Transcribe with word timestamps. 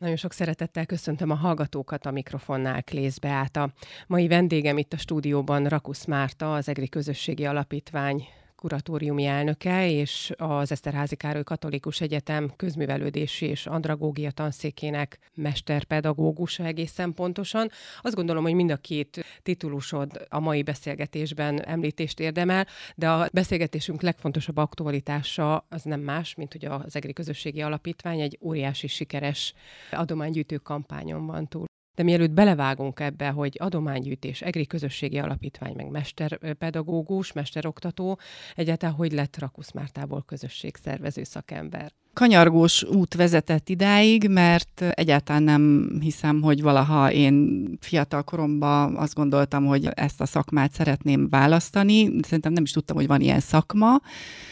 Nagyon 0.00 0.16
sok 0.16 0.32
szeretettel 0.32 0.86
köszöntöm 0.86 1.30
a 1.30 1.34
hallgatókat 1.34 2.06
a 2.06 2.10
mikrofonnál 2.10 2.82
Klész 2.82 3.18
Beáta. 3.18 3.72
Mai 4.06 4.28
vendégem 4.28 4.78
itt 4.78 4.92
a 4.92 4.98
stúdióban 4.98 5.66
Rakusz 5.66 6.04
Márta, 6.04 6.54
az 6.54 6.68
EGRI 6.68 6.88
Közösségi 6.88 7.44
Alapítvány 7.44 8.28
kuratóriumi 8.60 9.24
elnöke 9.24 9.90
és 9.90 10.32
az 10.36 10.70
Eszterházi 10.70 11.16
Károly 11.16 11.42
Katolikus 11.42 12.00
Egyetem 12.00 12.52
közművelődési 12.56 13.46
és 13.46 13.66
andragógia 13.66 14.30
tanszékének 14.30 15.18
mesterpedagógusa 15.34 16.64
egészen 16.64 17.14
pontosan. 17.14 17.70
Azt 18.00 18.14
gondolom, 18.14 18.42
hogy 18.42 18.54
mind 18.54 18.70
a 18.70 18.76
két 18.76 19.24
titulusod 19.42 20.26
a 20.28 20.40
mai 20.40 20.62
beszélgetésben 20.62 21.64
említést 21.64 22.20
érdemel, 22.20 22.66
de 22.94 23.10
a 23.10 23.28
beszélgetésünk 23.32 24.02
legfontosabb 24.02 24.56
aktualitása 24.56 25.66
az 25.68 25.82
nem 25.82 26.00
más, 26.00 26.34
mint 26.34 26.52
hogy 26.52 26.64
az 26.64 26.96
EGRI 26.96 27.12
Közösségi 27.12 27.60
Alapítvány 27.60 28.20
egy 28.20 28.38
óriási 28.40 28.86
sikeres 28.86 29.54
adománygyűjtő 29.90 30.56
kampányon 30.56 31.26
van 31.26 31.48
túl. 31.48 31.69
De 32.00 32.06
mielőtt 32.06 32.30
belevágunk 32.30 33.00
ebbe, 33.00 33.28
hogy 33.28 33.56
adománygyűjtés, 33.58 34.42
EGRI 34.42 34.66
közösségi 34.66 35.18
alapítvány, 35.18 35.74
meg 35.76 35.90
mesterpedagógus, 35.90 37.32
mesteroktató, 37.32 38.18
egyáltalán 38.54 38.94
hogy 38.94 39.12
lett 39.12 39.38
Rakusz 39.38 39.72
Mártából 39.72 40.22
közösségszervező 40.26 41.22
szakember? 41.22 41.92
Kanyargós 42.12 42.84
út 42.84 43.14
vezetett 43.14 43.68
idáig, 43.68 44.28
mert 44.28 44.84
egyáltalán 44.90 45.42
nem 45.42 45.90
hiszem, 46.00 46.40
hogy 46.40 46.62
valaha 46.62 47.12
én 47.12 47.66
fiatal 47.80 48.22
koromban 48.22 48.96
azt 48.96 49.14
gondoltam, 49.14 49.66
hogy 49.66 49.88
ezt 49.94 50.20
a 50.20 50.26
szakmát 50.26 50.72
szeretném 50.72 51.28
választani. 51.28 52.10
Szerintem 52.22 52.52
nem 52.52 52.62
is 52.62 52.70
tudtam, 52.70 52.96
hogy 52.96 53.06
van 53.06 53.20
ilyen 53.20 53.40
szakma. 53.40 54.00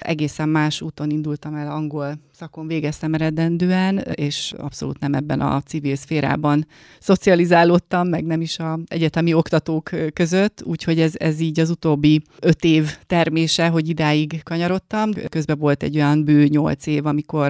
Egészen 0.01 0.49
más 0.49 0.81
úton 0.81 1.11
indultam 1.11 1.55
el, 1.55 1.71
angol 1.71 2.19
szakon 2.39 2.67
végeztem 2.67 3.15
eredendően, 3.15 3.99
és 3.99 4.55
abszolút 4.57 4.99
nem 4.99 5.15
ebben 5.15 5.41
a 5.41 5.61
civil 5.61 5.97
szférában 5.97 6.67
szocializálódtam, 7.01 8.09
meg 8.09 8.25
nem 8.25 8.41
is 8.41 8.59
a 8.59 8.79
egyetemi 8.87 9.35
oktatók 9.35 9.91
között, 10.13 10.63
úgyhogy 10.65 11.01
ez, 11.01 11.13
ez 11.17 11.41
így 11.41 11.61
az 11.61 11.71
utóbbi 11.71 12.23
öt 12.41 12.65
év 12.65 12.97
termése, 13.07 13.69
hogy 13.69 13.89
idáig 13.89 14.43
kanyarodtam. 14.43 15.11
Közben 15.29 15.59
volt 15.59 15.83
egy 15.83 15.97
olyan 15.97 16.25
bő 16.25 16.47
nyolc 16.47 16.87
év, 16.87 17.07
amikor 17.07 17.48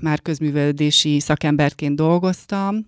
már 0.00 0.22
közművelődési 0.22 1.20
szakemberként 1.20 1.96
dolgoztam, 1.96 2.86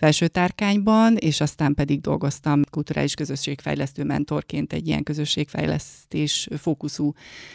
felső 0.00 0.28
tárkányban, 0.28 1.16
és 1.16 1.40
aztán 1.40 1.74
pedig 1.74 2.00
dolgoztam 2.00 2.62
kulturális 2.70 3.14
közösségfejlesztő 3.14 4.04
mentorként 4.04 4.72
egy 4.72 4.86
ilyen 4.86 5.02
közösségfejlesztés 5.02 6.48
fókuszú 6.58 7.12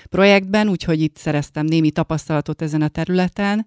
projektben, 0.09 0.69
úgyhogy 0.69 1.01
itt 1.01 1.17
szereztem 1.17 1.65
némi 1.65 1.91
tapasztalatot 1.91 2.61
ezen 2.61 2.81
a 2.81 2.87
területen 2.87 3.65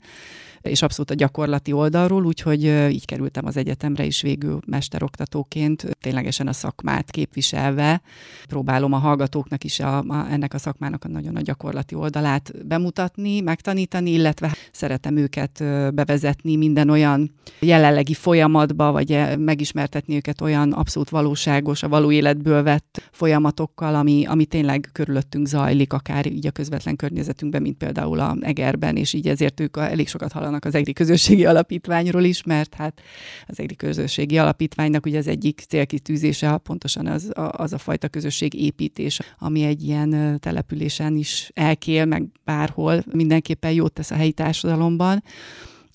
és 0.61 0.83
abszolút 0.83 1.11
a 1.11 1.15
gyakorlati 1.15 1.73
oldalról, 1.73 2.25
úgyhogy 2.25 2.65
így 2.91 3.05
kerültem 3.05 3.47
az 3.47 3.57
egyetemre 3.57 4.05
is 4.05 4.23
végül 4.23 4.61
mesteroktatóként, 4.67 5.87
ténylegesen 6.01 6.47
a 6.47 6.53
szakmát 6.53 7.11
képviselve. 7.11 8.01
Próbálom 8.47 8.93
a 8.93 8.99
hallgatóknak 8.99 9.65
is 9.65 9.81
a, 9.81 9.99
a, 9.99 10.27
ennek 10.31 10.55
a 10.55 10.59
szakmának 10.59 11.05
a 11.05 11.09
nagyon 11.09 11.37
a 11.37 11.41
gyakorlati 11.41 11.95
oldalát 11.95 12.67
bemutatni, 12.67 13.41
megtanítani, 13.41 14.11
illetve 14.11 14.57
szeretem 14.73 15.17
őket 15.17 15.65
bevezetni 15.95 16.57
minden 16.57 16.91
olyan 16.91 17.31
jelenlegi 17.61 18.15
folyamatba, 18.15 18.93
vagy 18.93 19.39
megismertetni 19.39 20.15
őket 20.15 20.41
olyan 20.41 20.73
abszolút 20.73 21.09
valóságos, 21.09 21.83
a 21.83 21.89
való 21.89 22.11
életből 22.11 22.63
vett 22.63 23.03
folyamatokkal, 23.13 23.95
ami, 23.95 24.25
ami 24.27 24.45
tényleg 24.45 24.89
körülöttünk 24.93 25.47
zajlik, 25.47 25.93
akár 25.93 26.27
így 26.27 26.47
a 26.47 26.51
közvetlen 26.51 26.97
környezetünkben, 26.97 27.63
mint 27.63 27.77
például 27.77 28.21
a 28.21 28.37
Egerben, 28.41 28.97
és 28.97 29.13
így 29.13 29.29
ezért 29.29 29.61
ők 29.61 29.77
elég 29.77 30.09
sokat 30.09 30.33
hallanak 30.33 30.48
hallanak 30.49 30.65
az 30.65 30.75
EGRI 30.75 30.93
közösségi 30.93 31.45
alapítványról 31.45 32.25
is, 32.25 32.43
mert 32.43 32.75
hát 32.75 33.01
az 33.47 33.61
EGRI 33.61 33.77
közösségi 33.77 34.39
alapítványnak 34.39 35.07
ugye 35.07 35.19
az 35.19 35.27
egyik 35.27 35.65
célkitűzése 35.69 36.57
pontosan 36.57 37.07
az, 37.07 37.33
az 37.35 37.73
a 37.73 37.79
fajta 37.79 38.09
közösség 38.09 38.55
építés, 38.55 39.21
ami 39.39 39.63
egy 39.63 39.83
ilyen 39.83 40.41
településen 40.41 41.17
is 41.17 41.51
elkél, 41.55 42.05
meg 42.05 42.27
bárhol 42.45 43.03
mindenképpen 43.13 43.73
jót 43.73 43.93
tesz 43.93 44.11
a 44.11 44.15
helyi 44.15 44.33
társadalomban. 44.33 45.23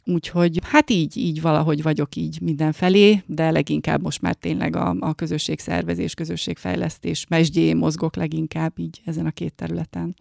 Úgyhogy 0.05 0.59
hát 0.63 0.89
így, 0.89 1.17
így 1.17 1.41
valahogy 1.41 1.81
vagyok 1.81 2.15
így 2.15 2.41
mindenfelé, 2.41 3.23
de 3.25 3.51
leginkább 3.51 4.01
most 4.01 4.21
már 4.21 4.35
tényleg 4.35 4.75
a, 4.75 4.95
a 4.99 5.13
közösségszervezés, 5.13 6.13
közösségfejlesztés 6.13 7.25
mesdjé 7.29 7.73
mozgok 7.73 8.15
leginkább 8.15 8.79
így 8.79 9.01
ezen 9.05 9.25
a 9.25 9.31
két 9.31 9.53
területen. 9.53 10.15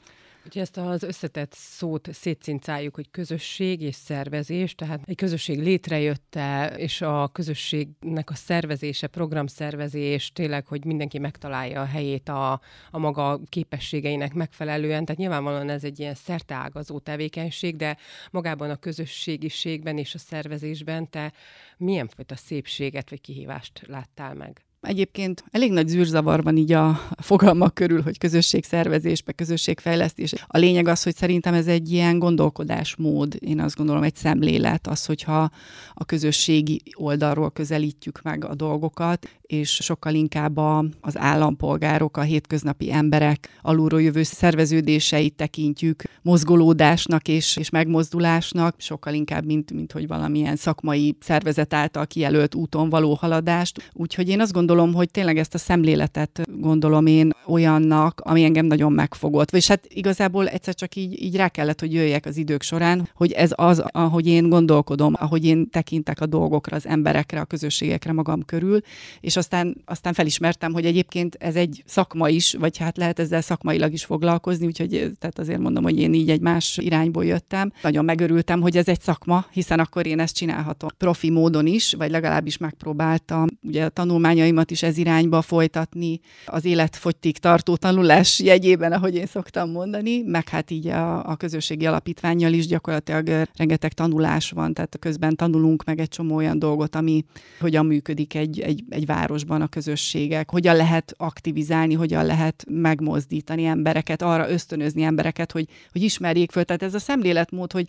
Ugye 0.46 0.60
ezt 0.60 0.76
az 0.76 1.02
összetett 1.02 1.52
szót 1.52 2.08
szétszincáljuk, 2.12 2.94
hogy 2.94 3.10
közösség 3.10 3.80
és 3.80 3.94
szervezés, 3.94 4.74
tehát 4.74 5.00
egy 5.04 5.16
közösség 5.16 5.58
létrejötte, 5.62 6.74
és 6.76 7.00
a 7.00 7.28
közösségnek 7.28 8.30
a 8.30 8.34
szervezése, 8.34 9.06
programszervezés, 9.06 10.32
tényleg, 10.32 10.66
hogy 10.66 10.84
mindenki 10.84 11.18
megtalálja 11.18 11.80
a 11.80 11.84
helyét 11.84 12.28
a, 12.28 12.52
a 12.90 12.98
maga 12.98 13.40
képességeinek 13.48 14.34
megfelelően. 14.34 15.04
Tehát 15.04 15.20
nyilvánvalóan 15.20 15.68
ez 15.68 15.84
egy 15.84 16.00
ilyen 16.00 16.14
szerteágazó 16.14 16.98
tevékenység, 16.98 17.76
de 17.76 17.96
magában 18.30 18.70
a 18.70 18.76
közösségiségben 18.76 19.98
és 19.98 20.14
a 20.14 20.18
szervezésben 20.18 21.10
te 21.10 21.32
milyen 21.76 22.08
fajta 22.08 22.36
szépséget 22.36 23.10
vagy 23.10 23.20
kihívást 23.20 23.82
láttál 23.86 24.34
meg? 24.34 24.64
Egyébként 24.82 25.44
elég 25.50 25.72
nagy 25.72 25.88
zűrzavar 25.88 26.42
van 26.42 26.56
így 26.56 26.72
a 26.72 27.00
fogalmak 27.16 27.74
körül, 27.74 28.02
hogy 28.02 28.18
közösségszervezés, 28.18 29.22
meg 29.24 29.34
közösségfejlesztés. 29.34 30.32
A 30.46 30.58
lényeg 30.58 30.88
az, 30.88 31.02
hogy 31.02 31.16
szerintem 31.16 31.54
ez 31.54 31.66
egy 31.66 31.92
ilyen 31.92 32.18
gondolkodásmód, 32.18 33.36
én 33.38 33.60
azt 33.60 33.76
gondolom, 33.76 34.02
egy 34.02 34.14
szemlélet, 34.14 34.86
az, 34.86 35.04
hogyha 35.04 35.50
a 35.94 36.04
közösségi 36.04 36.82
oldalról 36.94 37.50
közelítjük 37.50 38.22
meg 38.22 38.44
a 38.44 38.54
dolgokat, 38.54 39.28
és 39.52 39.70
sokkal 39.70 40.14
inkább 40.14 40.56
a, 40.56 40.84
az 41.00 41.18
állampolgárok, 41.18 42.16
a 42.16 42.22
hétköznapi 42.22 42.92
emberek 42.92 43.48
alulról 43.62 44.02
jövő 44.02 44.22
szerveződéseit 44.22 45.34
tekintjük 45.34 46.02
mozgolódásnak 46.22 47.28
és, 47.28 47.56
és 47.56 47.70
megmozdulásnak, 47.70 48.74
sokkal 48.78 49.14
inkább, 49.14 49.44
mint, 49.44 49.72
mint 49.72 49.92
hogy 49.92 50.06
valamilyen 50.06 50.56
szakmai 50.56 51.16
szervezet 51.20 51.74
által 51.74 52.06
kijelölt 52.06 52.54
úton 52.54 52.88
való 52.88 53.14
haladást. 53.14 53.90
Úgyhogy 53.92 54.28
én 54.28 54.40
azt 54.40 54.52
gondolom, 54.52 54.70
hogy 54.80 55.10
tényleg 55.10 55.38
ezt 55.38 55.54
a 55.54 55.58
szemléletet 55.58 56.42
gondolom 56.60 57.06
én 57.06 57.30
olyannak, 57.46 58.20
ami 58.20 58.44
engem 58.44 58.66
nagyon 58.66 58.92
megfogott. 58.92 59.50
És 59.50 59.68
hát 59.68 59.84
igazából 59.88 60.48
egyszer 60.48 60.74
csak 60.74 60.94
így, 60.94 61.22
így 61.22 61.36
rá 61.36 61.48
kellett, 61.48 61.80
hogy 61.80 61.92
jöjjek 61.92 62.26
az 62.26 62.36
idők 62.36 62.62
során, 62.62 63.08
hogy 63.14 63.32
ez 63.32 63.50
az, 63.54 63.82
ahogy 63.86 64.26
én 64.26 64.48
gondolkodom, 64.48 65.14
ahogy 65.18 65.44
én 65.44 65.70
tekintek 65.70 66.20
a 66.20 66.26
dolgokra, 66.26 66.76
az 66.76 66.86
emberekre, 66.86 67.40
a 67.40 67.44
közösségekre 67.44 68.12
magam 68.12 68.44
körül, 68.44 68.80
és 69.20 69.36
aztán, 69.36 69.82
aztán 69.84 70.12
felismertem, 70.12 70.72
hogy 70.72 70.84
egyébként 70.84 71.36
ez 71.40 71.56
egy 71.56 71.82
szakma 71.86 72.28
is, 72.28 72.54
vagy 72.54 72.78
hát 72.78 72.96
lehet 72.96 73.18
ezzel 73.18 73.40
szakmailag 73.40 73.92
is 73.92 74.04
foglalkozni, 74.04 74.66
úgyhogy 74.66 75.10
tehát 75.18 75.38
azért 75.38 75.58
mondom, 75.58 75.82
hogy 75.82 75.98
én 75.98 76.14
így 76.14 76.30
egy 76.30 76.40
más 76.40 76.78
irányból 76.78 77.24
jöttem. 77.24 77.72
Nagyon 77.82 78.04
megörültem, 78.04 78.60
hogy 78.60 78.76
ez 78.76 78.88
egy 78.88 79.00
szakma, 79.00 79.46
hiszen 79.50 79.78
akkor 79.78 80.06
én 80.06 80.20
ezt 80.20 80.36
csinálhatom 80.36 80.90
profi 80.98 81.30
módon 81.30 81.66
is, 81.66 81.94
vagy 81.94 82.10
legalábbis 82.10 82.56
megpróbáltam 82.56 83.46
ugye 83.62 83.84
a 83.84 83.88
tanulmányaimat 83.88 84.61
is 84.70 84.82
ez 84.82 84.98
irányba 84.98 85.42
folytatni, 85.42 86.20
az 86.46 86.64
életfogytig 86.64 87.38
tartó 87.38 87.76
tanulás 87.76 88.40
jegyében, 88.40 88.92
ahogy 88.92 89.14
én 89.14 89.26
szoktam 89.26 89.70
mondani, 89.70 90.22
meg 90.22 90.48
hát 90.48 90.70
így 90.70 90.86
a, 90.86 91.28
a 91.28 91.36
közösségi 91.36 91.86
alapítványjal 91.86 92.52
is 92.52 92.66
gyakorlatilag 92.66 93.48
rengeteg 93.56 93.92
tanulás 93.92 94.50
van, 94.50 94.74
tehát 94.74 94.96
közben 95.00 95.36
tanulunk 95.36 95.84
meg 95.84 96.00
egy 96.00 96.08
csomó 96.08 96.34
olyan 96.34 96.58
dolgot, 96.58 96.94
ami 96.94 97.24
hogyan 97.60 97.86
működik 97.86 98.34
egy, 98.34 98.60
egy, 98.60 98.84
egy 98.88 99.06
város 99.06 99.30
városban 99.32 99.62
a 99.62 99.66
közösségek, 99.66 100.50
hogyan 100.50 100.76
lehet 100.76 101.14
aktivizálni, 101.16 101.94
hogyan 101.94 102.26
lehet 102.26 102.64
megmozdítani 102.68 103.64
embereket, 103.64 104.22
arra 104.22 104.50
ösztönözni 104.50 105.02
embereket, 105.02 105.52
hogy, 105.52 105.66
hogy 105.92 106.02
ismerjék 106.02 106.50
föl. 106.50 106.64
Tehát 106.64 106.82
ez 106.82 106.94
a 106.94 106.98
szemléletmód, 106.98 107.72
hogy 107.72 107.88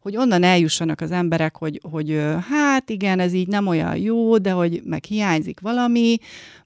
hogy 0.00 0.16
onnan 0.16 0.42
eljussanak 0.42 1.00
az 1.00 1.10
emberek, 1.10 1.56
hogy, 1.56 1.80
hogy 1.90 2.20
hát 2.48 2.90
igen, 2.90 3.20
ez 3.20 3.32
így 3.32 3.48
nem 3.48 3.66
olyan 3.66 3.96
jó, 3.96 4.38
de 4.38 4.50
hogy 4.50 4.82
meg 4.84 5.04
hiányzik 5.04 5.60
valami, 5.60 6.16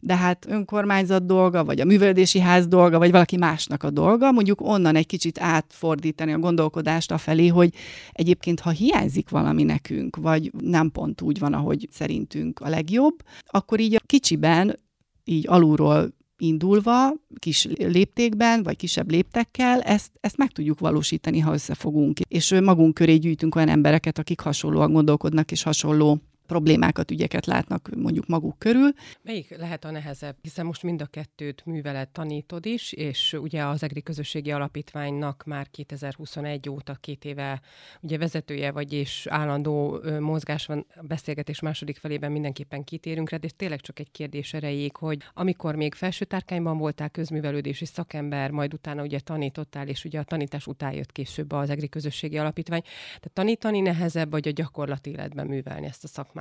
de 0.01 0.17
hát 0.17 0.47
önkormányzat 0.49 1.27
dolga, 1.27 1.65
vagy 1.65 1.81
a 1.81 1.85
művelődési 1.85 2.39
ház 2.39 2.67
dolga, 2.67 2.99
vagy 2.99 3.11
valaki 3.11 3.37
másnak 3.37 3.83
a 3.83 3.91
dolga, 3.91 4.33
mondjuk 4.33 4.61
onnan 4.61 4.97
egy 4.97 5.07
kicsit 5.07 5.41
átfordítani 5.41 6.33
a 6.33 6.39
gondolkodást 6.39 7.11
a 7.11 7.19
felé, 7.19 7.47
hogy 7.47 7.75
egyébként, 8.13 8.61
ha 8.61 8.71
hiányzik 8.71 9.29
valami 9.29 9.63
nekünk, 9.63 10.17
vagy 10.17 10.51
nem 10.61 10.91
pont 10.91 11.21
úgy 11.21 11.39
van, 11.39 11.53
ahogy 11.53 11.89
szerintünk 11.91 12.61
a 12.61 12.69
legjobb, 12.69 13.15
akkor 13.47 13.81
így 13.81 13.95
a 13.95 14.01
kicsiben 14.07 14.77
így 15.25 15.49
alulról 15.49 16.13
indulva, 16.43 17.13
kis 17.39 17.69
léptékben, 17.77 18.63
vagy 18.63 18.77
kisebb 18.77 19.11
léptekkel, 19.11 19.81
ezt, 19.81 20.11
ezt 20.21 20.37
meg 20.37 20.51
tudjuk 20.51 20.79
valósítani, 20.79 21.39
ha 21.39 21.53
összefogunk. 21.53 22.21
És 22.29 22.55
magunk 22.63 22.95
köré 22.95 23.17
gyűjtünk 23.17 23.55
olyan 23.55 23.69
embereket, 23.69 24.19
akik 24.19 24.41
hasonlóan 24.41 24.93
gondolkodnak, 24.93 25.51
és 25.51 25.63
hasonló 25.63 26.21
problémákat, 26.53 27.11
ügyeket 27.11 27.47
látnak 27.47 27.91
mondjuk 27.97 28.27
maguk 28.27 28.59
körül. 28.59 28.93
Melyik 29.23 29.57
lehet 29.57 29.85
a 29.85 29.91
nehezebb? 29.91 30.37
Hiszen 30.43 30.67
most 30.67 30.83
mind 30.83 31.03
a 31.03 31.07
kettőt 31.07 31.67
művelet 31.67 32.09
tanítod 32.09 32.67
is, 32.67 32.93
és 32.93 33.33
ugye 33.33 33.65
az 33.65 33.83
EGRI 33.83 34.03
Közösségi 34.03 34.51
Alapítványnak 34.51 35.43
már 35.47 35.71
2021 35.71 36.69
óta 36.69 36.95
két 36.95 37.25
éve 37.25 37.61
ugye 38.01 38.19
vezetője 38.19 38.71
vagy, 38.71 38.93
és 38.93 39.27
állandó 39.31 40.01
mozgás 40.21 40.67
van 40.67 40.87
a 40.95 41.03
beszélgetés 41.03 41.61
második 41.61 41.97
felében 41.97 42.33
mindenképpen 42.33 42.85
kitérünk 42.85 43.31
rá, 43.31 43.37
de 43.37 43.49
tényleg 43.57 43.81
csak 43.81 43.99
egy 43.99 44.11
kérdés 44.11 44.55
erejéig, 44.55 44.97
hogy 44.97 45.19
amikor 45.35 45.75
még 45.75 45.95
felső 45.95 46.25
tárkányban 46.25 46.79
voltál 46.79 47.11
közművelődési 47.11 47.85
szakember, 47.85 48.51
majd 48.51 48.75
utána 48.75 49.03
ugye 49.03 49.21
tanítottál, 49.21 49.89
és 49.89 50.05
ugye 50.05 50.19
a 50.19 50.25
tanítás 50.25 50.67
után 50.67 50.93
jött 50.93 51.13
később 51.13 51.53
az 51.53 51.71
EGRI 51.71 51.89
Közösségi 51.89 52.39
Alapítvány. 52.39 52.83
Tehát 53.07 53.33
tanítani 53.33 53.81
nehezebb, 53.81 54.31
vagy 54.31 54.49
a 54.49 54.51
gyakorlati 54.51 55.11
életben 55.11 55.47
művelni 55.47 55.87
ezt 55.87 56.05
a 56.05 56.09
szakmát? 56.09 56.41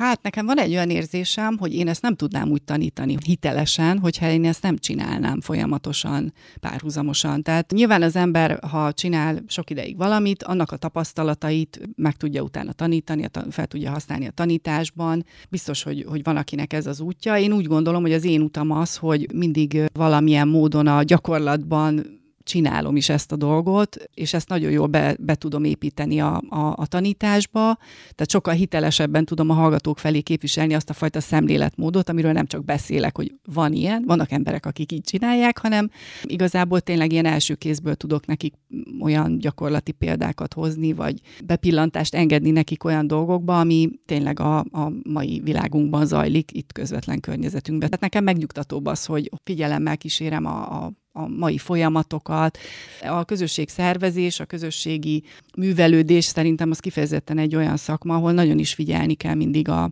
Hát 0.00 0.22
nekem 0.22 0.46
van 0.46 0.58
egy 0.58 0.70
olyan 0.70 0.90
érzésem, 0.90 1.56
hogy 1.58 1.74
én 1.74 1.88
ezt 1.88 2.02
nem 2.02 2.14
tudnám 2.14 2.50
úgy 2.50 2.62
tanítani 2.62 3.16
hitelesen, 3.24 3.98
hogyha 3.98 4.30
én 4.30 4.44
ezt 4.44 4.62
nem 4.62 4.78
csinálnám 4.78 5.40
folyamatosan, 5.40 6.32
párhuzamosan. 6.60 7.42
Tehát 7.42 7.70
nyilván 7.70 8.02
az 8.02 8.16
ember, 8.16 8.58
ha 8.70 8.92
csinál 8.92 9.42
sok 9.46 9.70
ideig 9.70 9.96
valamit, 9.96 10.42
annak 10.42 10.72
a 10.72 10.76
tapasztalatait 10.76 11.80
meg 11.96 12.16
tudja 12.16 12.42
utána 12.42 12.72
tanítani, 12.72 13.26
fel 13.50 13.66
tudja 13.66 13.90
használni 13.90 14.26
a 14.26 14.30
tanításban. 14.30 15.24
Biztos, 15.48 15.82
hogy, 15.82 16.04
hogy 16.08 16.22
van, 16.22 16.36
akinek 16.36 16.72
ez 16.72 16.86
az 16.86 17.00
útja. 17.00 17.38
Én 17.38 17.52
úgy 17.52 17.66
gondolom, 17.66 18.02
hogy 18.02 18.12
az 18.12 18.24
én 18.24 18.42
utam 18.42 18.70
az, 18.70 18.96
hogy 18.96 19.32
mindig 19.34 19.82
valamilyen 19.92 20.48
módon 20.48 20.86
a 20.86 21.02
gyakorlatban 21.02 22.19
csinálom 22.42 22.96
is 22.96 23.08
ezt 23.08 23.32
a 23.32 23.36
dolgot, 23.36 23.96
és 24.14 24.34
ezt 24.34 24.48
nagyon 24.48 24.70
jól 24.70 24.86
be, 24.86 25.16
be 25.18 25.34
tudom 25.34 25.64
építeni 25.64 26.20
a, 26.20 26.42
a, 26.48 26.74
a 26.76 26.86
tanításba, 26.86 27.76
tehát 28.00 28.30
sokkal 28.30 28.54
hitelesebben 28.54 29.24
tudom 29.24 29.50
a 29.50 29.54
hallgatók 29.54 29.98
felé 29.98 30.20
képviselni 30.20 30.74
azt 30.74 30.90
a 30.90 30.92
fajta 30.92 31.20
szemléletmódot, 31.20 32.08
amiről 32.08 32.32
nem 32.32 32.46
csak 32.46 32.64
beszélek, 32.64 33.16
hogy 33.16 33.34
van 33.52 33.72
ilyen, 33.72 34.04
vannak 34.06 34.30
emberek, 34.30 34.66
akik 34.66 34.92
így 34.92 35.02
csinálják, 35.02 35.58
hanem 35.58 35.90
igazából 36.22 36.80
tényleg 36.80 37.12
ilyen 37.12 37.26
első 37.26 37.54
kézből 37.54 37.94
tudok 37.94 38.26
nekik 38.26 38.54
olyan 39.00 39.38
gyakorlati 39.38 39.92
példákat 39.92 40.54
hozni, 40.54 40.92
vagy 40.92 41.20
bepillantást 41.44 42.14
engedni 42.14 42.50
nekik 42.50 42.84
olyan 42.84 43.06
dolgokba, 43.06 43.60
ami 43.60 43.90
tényleg 44.06 44.40
a, 44.40 44.58
a 44.58 44.92
mai 45.02 45.40
világunkban 45.44 46.06
zajlik, 46.06 46.50
itt 46.52 46.72
közvetlen 46.72 47.20
környezetünkben. 47.20 47.88
Tehát 47.88 48.04
nekem 48.04 48.24
megnyugtatóbb 48.24 48.86
az, 48.86 49.04
hogy 49.04 49.30
figyelemmel 49.44 49.96
kísérem 49.96 50.46
a, 50.46 50.84
a 50.84 50.92
a 51.12 51.28
mai 51.28 51.58
folyamatokat. 51.58 52.58
A 53.02 53.24
közösség 53.24 53.68
szervezés, 53.68 54.40
a 54.40 54.44
közösségi 54.44 55.22
művelődés 55.56 56.24
szerintem 56.24 56.70
az 56.70 56.78
kifejezetten 56.78 57.38
egy 57.38 57.56
olyan 57.56 57.76
szakma, 57.76 58.14
ahol 58.14 58.32
nagyon 58.32 58.58
is 58.58 58.74
figyelni 58.74 59.14
kell 59.14 59.34
mindig 59.34 59.68
a, 59.68 59.90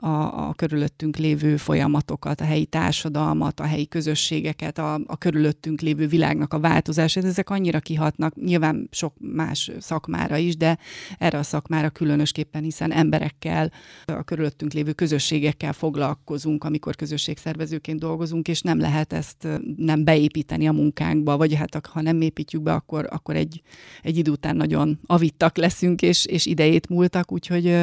a, 0.00 0.48
a 0.48 0.52
körülöttünk 0.56 1.16
lévő 1.16 1.56
folyamatokat, 1.56 2.40
a 2.40 2.44
helyi 2.44 2.66
társadalmat, 2.66 3.60
a 3.60 3.64
helyi 3.64 3.88
közösségeket, 3.88 4.78
a, 4.78 5.00
a 5.06 5.16
körülöttünk 5.16 5.80
lévő 5.80 6.06
világnak 6.06 6.54
a 6.54 6.60
változását. 6.60 7.24
Ezek 7.24 7.50
annyira 7.50 7.80
kihatnak, 7.80 8.34
nyilván 8.34 8.88
sok 8.90 9.14
más 9.18 9.70
szakmára 9.78 10.36
is, 10.36 10.56
de 10.56 10.78
erre 11.18 11.38
a 11.38 11.42
szakmára 11.42 11.90
különösképpen, 11.90 12.62
hiszen 12.62 12.92
emberekkel, 12.92 13.72
a 14.04 14.22
körülöttünk 14.22 14.72
lévő 14.72 14.92
közösségekkel 14.92 15.72
foglalkozunk, 15.72 16.64
amikor 16.64 16.96
közösségszervezőként 16.96 17.98
dolgozunk, 17.98 18.48
és 18.48 18.60
nem 18.60 18.80
lehet 18.80 19.12
ezt 19.12 19.48
nem 19.76 20.04
beépíteni 20.04 20.68
a 20.68 20.72
munkánkba, 20.72 21.36
vagy 21.36 21.54
hát 21.54 21.86
ha 21.86 22.00
nem 22.00 22.20
építjük 22.20 22.62
be, 22.62 22.72
akkor, 22.72 23.06
akkor 23.10 23.36
egy, 23.36 23.62
egy 24.02 24.16
idő 24.16 24.30
után 24.30 24.56
nagyon 24.56 24.98
avittak 25.06 25.56
leszünk, 25.56 26.02
és, 26.02 26.24
és 26.24 26.46
idejét 26.46 26.88
múltak, 26.88 27.32
úgyhogy 27.32 27.76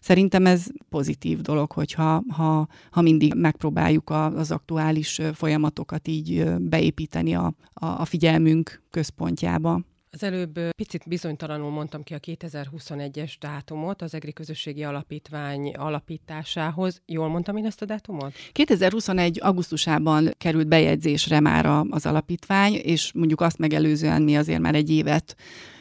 szerintem 0.00 0.46
ez 0.46 0.66
pozitív 0.88 1.40
dolog 1.40 1.54
dolog, 1.56 1.72
hogyha 1.72 2.22
ha, 2.28 2.68
ha 2.90 3.00
mindig 3.00 3.34
megpróbáljuk 3.34 4.10
az 4.10 4.50
aktuális 4.50 5.20
folyamatokat 5.34 6.08
így 6.08 6.44
beépíteni 6.58 7.34
a, 7.34 7.52
a, 7.72 7.86
a 7.86 8.04
figyelmünk 8.04 8.82
központjába. 8.90 9.80
Az 10.10 10.22
előbb 10.22 10.58
picit 10.76 11.02
bizonytalanul 11.06 11.70
mondtam 11.70 12.02
ki 12.02 12.14
a 12.14 12.18
2021-es 12.18 13.32
dátumot 13.40 14.02
az 14.02 14.14
EGRI 14.14 14.32
Közösségi 14.32 14.84
Alapítvány 14.84 15.72
alapításához. 15.72 17.02
Jól 17.06 17.28
mondtam 17.28 17.56
én 17.56 17.66
ezt 17.66 17.82
a 17.82 17.84
dátumot? 17.84 18.32
2021. 18.52 19.40
augusztusában 19.42 20.30
került 20.38 20.66
bejegyzésre 20.66 21.40
már 21.40 21.66
az 21.90 22.06
alapítvány, 22.06 22.72
és 22.72 23.12
mondjuk 23.12 23.40
azt 23.40 23.58
megelőzően 23.58 24.22
mi 24.22 24.36
azért 24.36 24.60
már 24.60 24.74
egy 24.74 24.90
évet 24.90 25.36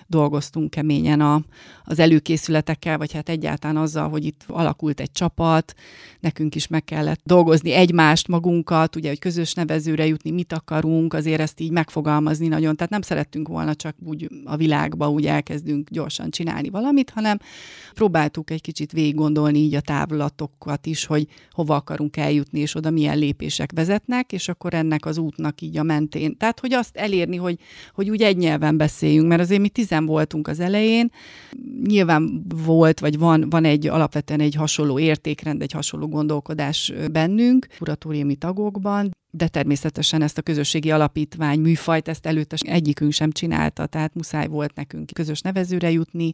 dolgoztunk 0.08 0.70
keményen 0.70 1.22
a, 1.22 1.42
az 1.84 2.00
előkészületekkel, 2.00 2.98
vagy 2.98 3.14
hát 3.14 3.30
egyáltalán 3.30 3.78
azzal, 3.78 4.10
hogy 4.10 4.26
itt 4.26 4.44
alakult 4.48 5.00
egy 5.00 5.12
csapat, 5.12 5.74
nekünk 6.20 6.56
is 6.56 6.68
meg 6.68 6.84
kellett 6.84 7.20
dolgozni 7.24 7.72
egymást, 7.72 8.28
magunkat, 8.28 8.96
ugye, 8.96 9.10
hogy 9.10 9.20
közös 9.20 9.54
nevezőre 9.54 10.06
jutni, 10.06 10.32
mit 10.32 10.54
akarunk, 10.54 11.14
azért 11.14 11.40
ezt 11.42 11.60
így 11.60 11.72
megfogalmazni 11.72 12.48
nagyon. 12.48 12.76
Tehát 12.76 12.92
nem 12.92 13.02
szerettünk 13.02 13.48
volna 13.48 13.76
csak 13.76 13.96
úgy 14.06 14.30
a 14.44 14.56
világba 14.56 15.10
úgy 15.10 15.26
elkezdünk 15.26 15.90
gyorsan 15.90 16.30
csinálni 16.30 16.70
valamit, 16.70 17.10
hanem 17.10 17.38
próbáltuk 17.94 18.50
egy 18.50 18.62
kicsit 18.62 18.92
végig 18.92 19.16
gondolni 19.16 19.60
így 19.60 19.76
a 19.76 19.82
távlatokat 19.82 20.86
is, 20.86 21.06
hogy 21.06 21.28
hova 21.52 21.76
akarunk 21.76 22.18
eljutni, 22.18 22.60
és 22.60 22.76
oda 22.76 22.90
milyen 22.90 23.18
lépések 23.18 23.72
vezetnek, 23.76 24.32
és 24.32 24.48
akkor 24.48 24.74
ennek 24.74 25.06
az 25.06 25.18
útnak 25.18 25.62
így 25.62 25.78
a 25.78 25.84
mentén. 25.84 26.38
Tehát, 26.38 26.60
hogy 26.60 26.74
azt 26.74 26.96
elérni, 26.96 27.36
hogy, 27.36 27.60
hogy 27.94 28.10
úgy 28.10 28.22
egy 28.22 28.38
nyelven 28.38 28.78
beszéljünk, 28.78 29.28
mert 29.28 29.42
azért 29.42 29.62
mi 29.62 29.70
tizen 29.96 30.06
voltunk 30.06 30.48
az 30.48 30.60
elején, 30.60 31.12
nyilván 31.84 32.46
volt, 32.66 33.00
vagy 33.00 33.18
van, 33.18 33.50
van 33.50 33.66
egy 33.66 33.88
alapvetően 33.88 34.40
egy 34.40 34.56
hasonló 34.56 35.00
értékrend, 35.00 35.62
egy 35.62 35.72
hasonló 35.72 36.08
gondolkodás 36.08 36.94
bennünk, 37.12 37.68
kuratóriumi 37.78 38.36
tagokban, 38.36 39.12
de 39.38 39.48
természetesen 39.48 40.22
ezt 40.22 40.38
a 40.38 40.42
közösségi 40.42 40.92
alapítvány 40.92 41.60
műfajt, 41.60 42.08
ezt 42.08 42.26
előtte 42.26 42.58
egyikünk 42.60 43.12
sem 43.12 43.32
csinálta, 43.32 43.86
tehát 43.86 44.14
muszáj 44.14 44.48
volt 44.48 44.76
nekünk 44.76 45.10
közös 45.14 45.42
nevezőre 45.42 45.92
jutni, 45.92 46.34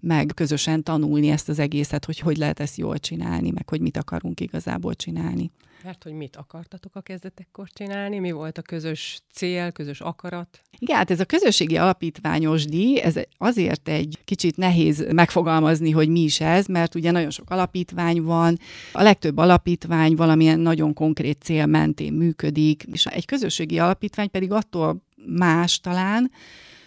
meg 0.00 0.30
közösen 0.34 0.82
tanulni 0.82 1.28
ezt 1.28 1.48
az 1.48 1.58
egészet, 1.58 2.04
hogy 2.04 2.18
hogy 2.18 2.36
lehet 2.36 2.60
ezt 2.60 2.76
jól 2.76 2.98
csinálni, 2.98 3.50
meg 3.50 3.68
hogy 3.68 3.80
mit 3.80 3.96
akarunk 3.96 4.40
igazából 4.40 4.94
csinálni. 4.94 5.50
Mert 5.84 6.02
hogy 6.02 6.12
mit 6.12 6.36
akartatok 6.36 6.96
a 6.96 7.00
kezdetekkor 7.00 7.68
csinálni? 7.72 8.18
Mi 8.18 8.30
volt 8.30 8.58
a 8.58 8.62
közös 8.62 9.20
cél, 9.32 9.70
közös 9.70 10.00
akarat? 10.00 10.60
Igen, 10.78 10.96
hát 10.96 11.10
ez 11.10 11.20
a 11.20 11.24
közösségi 11.24 11.76
alapítványos 11.76 12.64
díj, 12.64 13.00
ez 13.00 13.14
azért 13.38 13.88
egy 13.88 14.18
kicsit 14.24 14.56
nehéz 14.56 15.06
megfogalmazni, 15.12 15.90
hogy 15.90 16.08
mi 16.08 16.20
is 16.20 16.40
ez, 16.40 16.66
mert 16.66 16.94
ugye 16.94 17.10
nagyon 17.10 17.30
sok 17.30 17.50
alapítvány 17.50 18.22
van, 18.22 18.58
a 18.92 19.02
legtöbb 19.02 19.36
alapítvány 19.36 20.14
valamilyen 20.14 20.60
nagyon 20.60 20.94
konkrét 20.94 21.42
cél 21.42 21.66
mentén 21.66 22.12
működik, 22.12 22.31
és 22.92 23.06
egy 23.06 23.24
közösségi 23.24 23.78
alapítvány 23.78 24.30
pedig 24.30 24.52
attól 24.52 25.02
más 25.26 25.80
talán, 25.80 26.30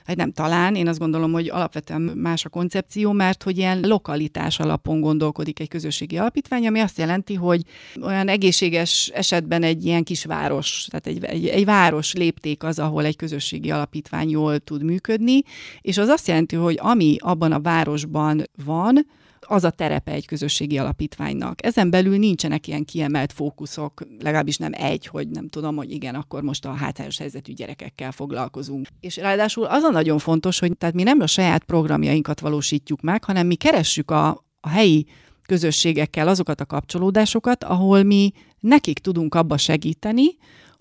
hát 0.06 0.15
nem 0.15 0.31
talán, 0.31 0.75
én 0.75 0.88
azt 0.88 1.00
gondolom, 1.00 1.31
hogy 1.31 1.50
alapvetően 1.50 2.01
más 2.01 2.45
a 2.45 2.50
koncepció, 2.50 3.12
mert 3.12 3.44
hogy 3.44 3.57
ilyen 3.57 3.80
lokalitás 3.80 4.59
alapon 4.59 4.99
gondolkodik 4.99 5.59
egy 5.59 5.68
közösségi 5.68 6.18
alapítvány, 6.18 6.68
ami 6.68 6.80
azt 6.80 6.97
jelenti, 6.97 7.33
hogy 7.33 7.61
olyan 8.02 8.28
egészséges 8.28 9.11
esetben 9.14 9.64
egy 9.64 9.85
ilyen 9.85 10.04
kis 10.04 10.25
város, 10.25 10.87
tehát 10.90 11.07
egy, 11.07 11.23
egy, 11.23 11.47
egy 11.47 11.66
város 11.66 12.14
lépték 12.14 12.64
az, 12.64 12.80
ahol 12.80 13.06
egy 13.06 13.16
közösségi 13.16 13.71
alapítvány 13.71 14.30
jól 14.30 14.59
tud 14.59 14.83
működni, 14.83 15.42
és 15.81 15.97
az 15.97 16.07
azt 16.07 16.28
jelenti, 16.28 16.56
hogy 16.56 16.78
ami 16.81 17.16
abban 17.19 17.52
a 17.52 17.59
városban 17.59 18.44
van, 18.66 19.07
az 19.47 19.64
a 19.64 19.69
terepe 19.69 20.11
egy 20.11 20.25
közösségi 20.25 20.78
alapítványnak. 20.78 21.66
Ezen 21.66 21.90
belül 21.90 22.18
nincsenek 22.18 22.68
ilyen 22.68 22.85
kiemelt 22.85 23.33
fókuszok, 23.33 24.02
legalábbis 24.19 24.57
nem 24.57 24.71
egy, 24.73 25.07
hogy 25.07 25.28
nem 25.28 25.47
tudom, 25.47 25.75
hogy 25.75 25.92
igen, 25.92 26.16
akkor 26.16 26.42
most 26.42 26.66
a 26.66 26.73
hátrányos 26.73 27.18
helyzetű 27.18 27.54
gyerekekkel 27.54 28.11
foglalkozunk. 28.11 28.87
És 28.99 29.18
ráadásul 29.18 29.66
az 29.66 29.83
a 29.83 29.90
nagyon 29.90 30.19
fontos, 30.19 30.59
hogy 30.59 30.78
tehát 30.78 30.95
mi 30.95 31.04
nem 31.04 31.19
a 31.19 31.28
saját 31.28 31.64
programjainkat 31.64 32.40
valósítjuk 32.40 33.02
meg, 33.02 33.23
hanem 33.23 33.47
mi 33.47 33.56
keressük 33.56 34.11
a, 34.11 34.28
a 34.59 34.69
helyi 34.69 35.06
közösségekkel 35.45 36.28
azokat 36.28 36.61
a 36.61 36.66
kapcsolódásokat, 36.66 37.64
ahol 37.64 38.04
mi 38.04 38.31
nekik 38.59 38.99
tudunk 38.99 39.35
abba 39.35 39.57
segíteni, 39.57 40.25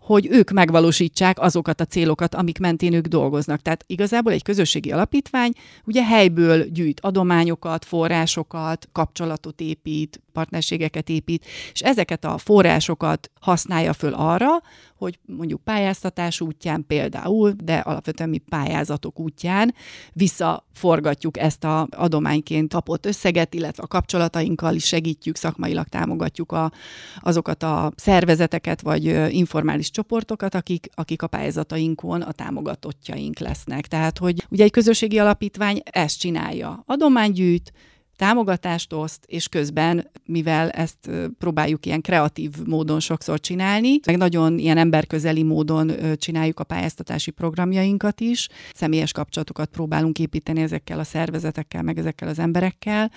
hogy 0.04 0.28
ők 0.30 0.50
megvalósítsák 0.50 1.40
azokat 1.40 1.80
a 1.80 1.84
célokat, 1.84 2.34
amik 2.34 2.58
mentén 2.58 2.92
ők 2.92 3.06
dolgoznak. 3.06 3.62
Tehát 3.62 3.84
igazából 3.86 4.32
egy 4.32 4.42
közösségi 4.42 4.92
alapítvány 4.92 5.52
ugye 5.84 6.04
helyből 6.04 6.64
gyűjt 6.64 7.00
adományokat, 7.00 7.84
forrásokat, 7.84 8.88
kapcsolatot 8.92 9.60
épít, 9.60 10.20
partnerségeket 10.32 11.08
épít, 11.08 11.44
és 11.72 11.80
ezeket 11.80 12.24
a 12.24 12.38
forrásokat 12.38 13.30
használja 13.40 13.92
föl 13.92 14.12
arra, 14.12 14.48
hogy 15.04 15.18
mondjuk 15.26 15.60
pályáztatás 15.64 16.40
útján 16.40 16.84
például, 16.86 17.54
de 17.64 17.76
alapvetően 17.76 18.28
mi 18.28 18.38
pályázatok 18.38 19.20
útján 19.20 19.74
visszaforgatjuk 20.12 21.38
ezt 21.38 21.64
a 21.64 21.88
adományként 21.90 22.72
kapott 22.72 23.06
összeget, 23.06 23.54
illetve 23.54 23.82
a 23.82 23.86
kapcsolatainkkal 23.86 24.74
is 24.74 24.84
segítjük, 24.84 25.36
szakmailag 25.36 25.86
támogatjuk 25.86 26.52
a, 26.52 26.72
azokat 27.20 27.62
a 27.62 27.92
szervezeteket 27.96 28.80
vagy 28.80 29.04
informális 29.34 29.90
csoportokat, 29.90 30.54
akik, 30.54 30.88
akik 30.94 31.22
a 31.22 31.26
pályázatainkon 31.26 32.22
a 32.22 32.32
támogatottjaink 32.32 33.38
lesznek. 33.38 33.86
Tehát, 33.86 34.18
hogy 34.18 34.46
ugye 34.50 34.64
egy 34.64 34.70
közösségi 34.70 35.18
alapítvány 35.18 35.82
ezt 35.84 36.18
csinálja. 36.18 36.82
Adománygyűjt, 36.86 37.72
támogatást 38.16 38.92
oszt, 38.92 39.24
és 39.26 39.48
közben, 39.48 40.10
mivel 40.24 40.70
ezt 40.70 41.10
próbáljuk 41.38 41.86
ilyen 41.86 42.00
kreatív 42.00 42.50
módon 42.66 43.00
sokszor 43.00 43.40
csinálni, 43.40 44.00
meg 44.06 44.16
nagyon 44.16 44.58
ilyen 44.58 44.76
emberközeli 44.76 45.42
módon 45.42 45.92
csináljuk 46.16 46.60
a 46.60 46.64
pályáztatási 46.64 47.30
programjainkat 47.30 48.20
is, 48.20 48.48
személyes 48.74 49.12
kapcsolatokat 49.12 49.68
próbálunk 49.68 50.18
építeni 50.18 50.60
ezekkel 50.60 50.98
a 50.98 51.04
szervezetekkel, 51.04 51.82
meg 51.82 51.98
ezekkel 51.98 52.28
az 52.28 52.38
emberekkel, 52.38 53.10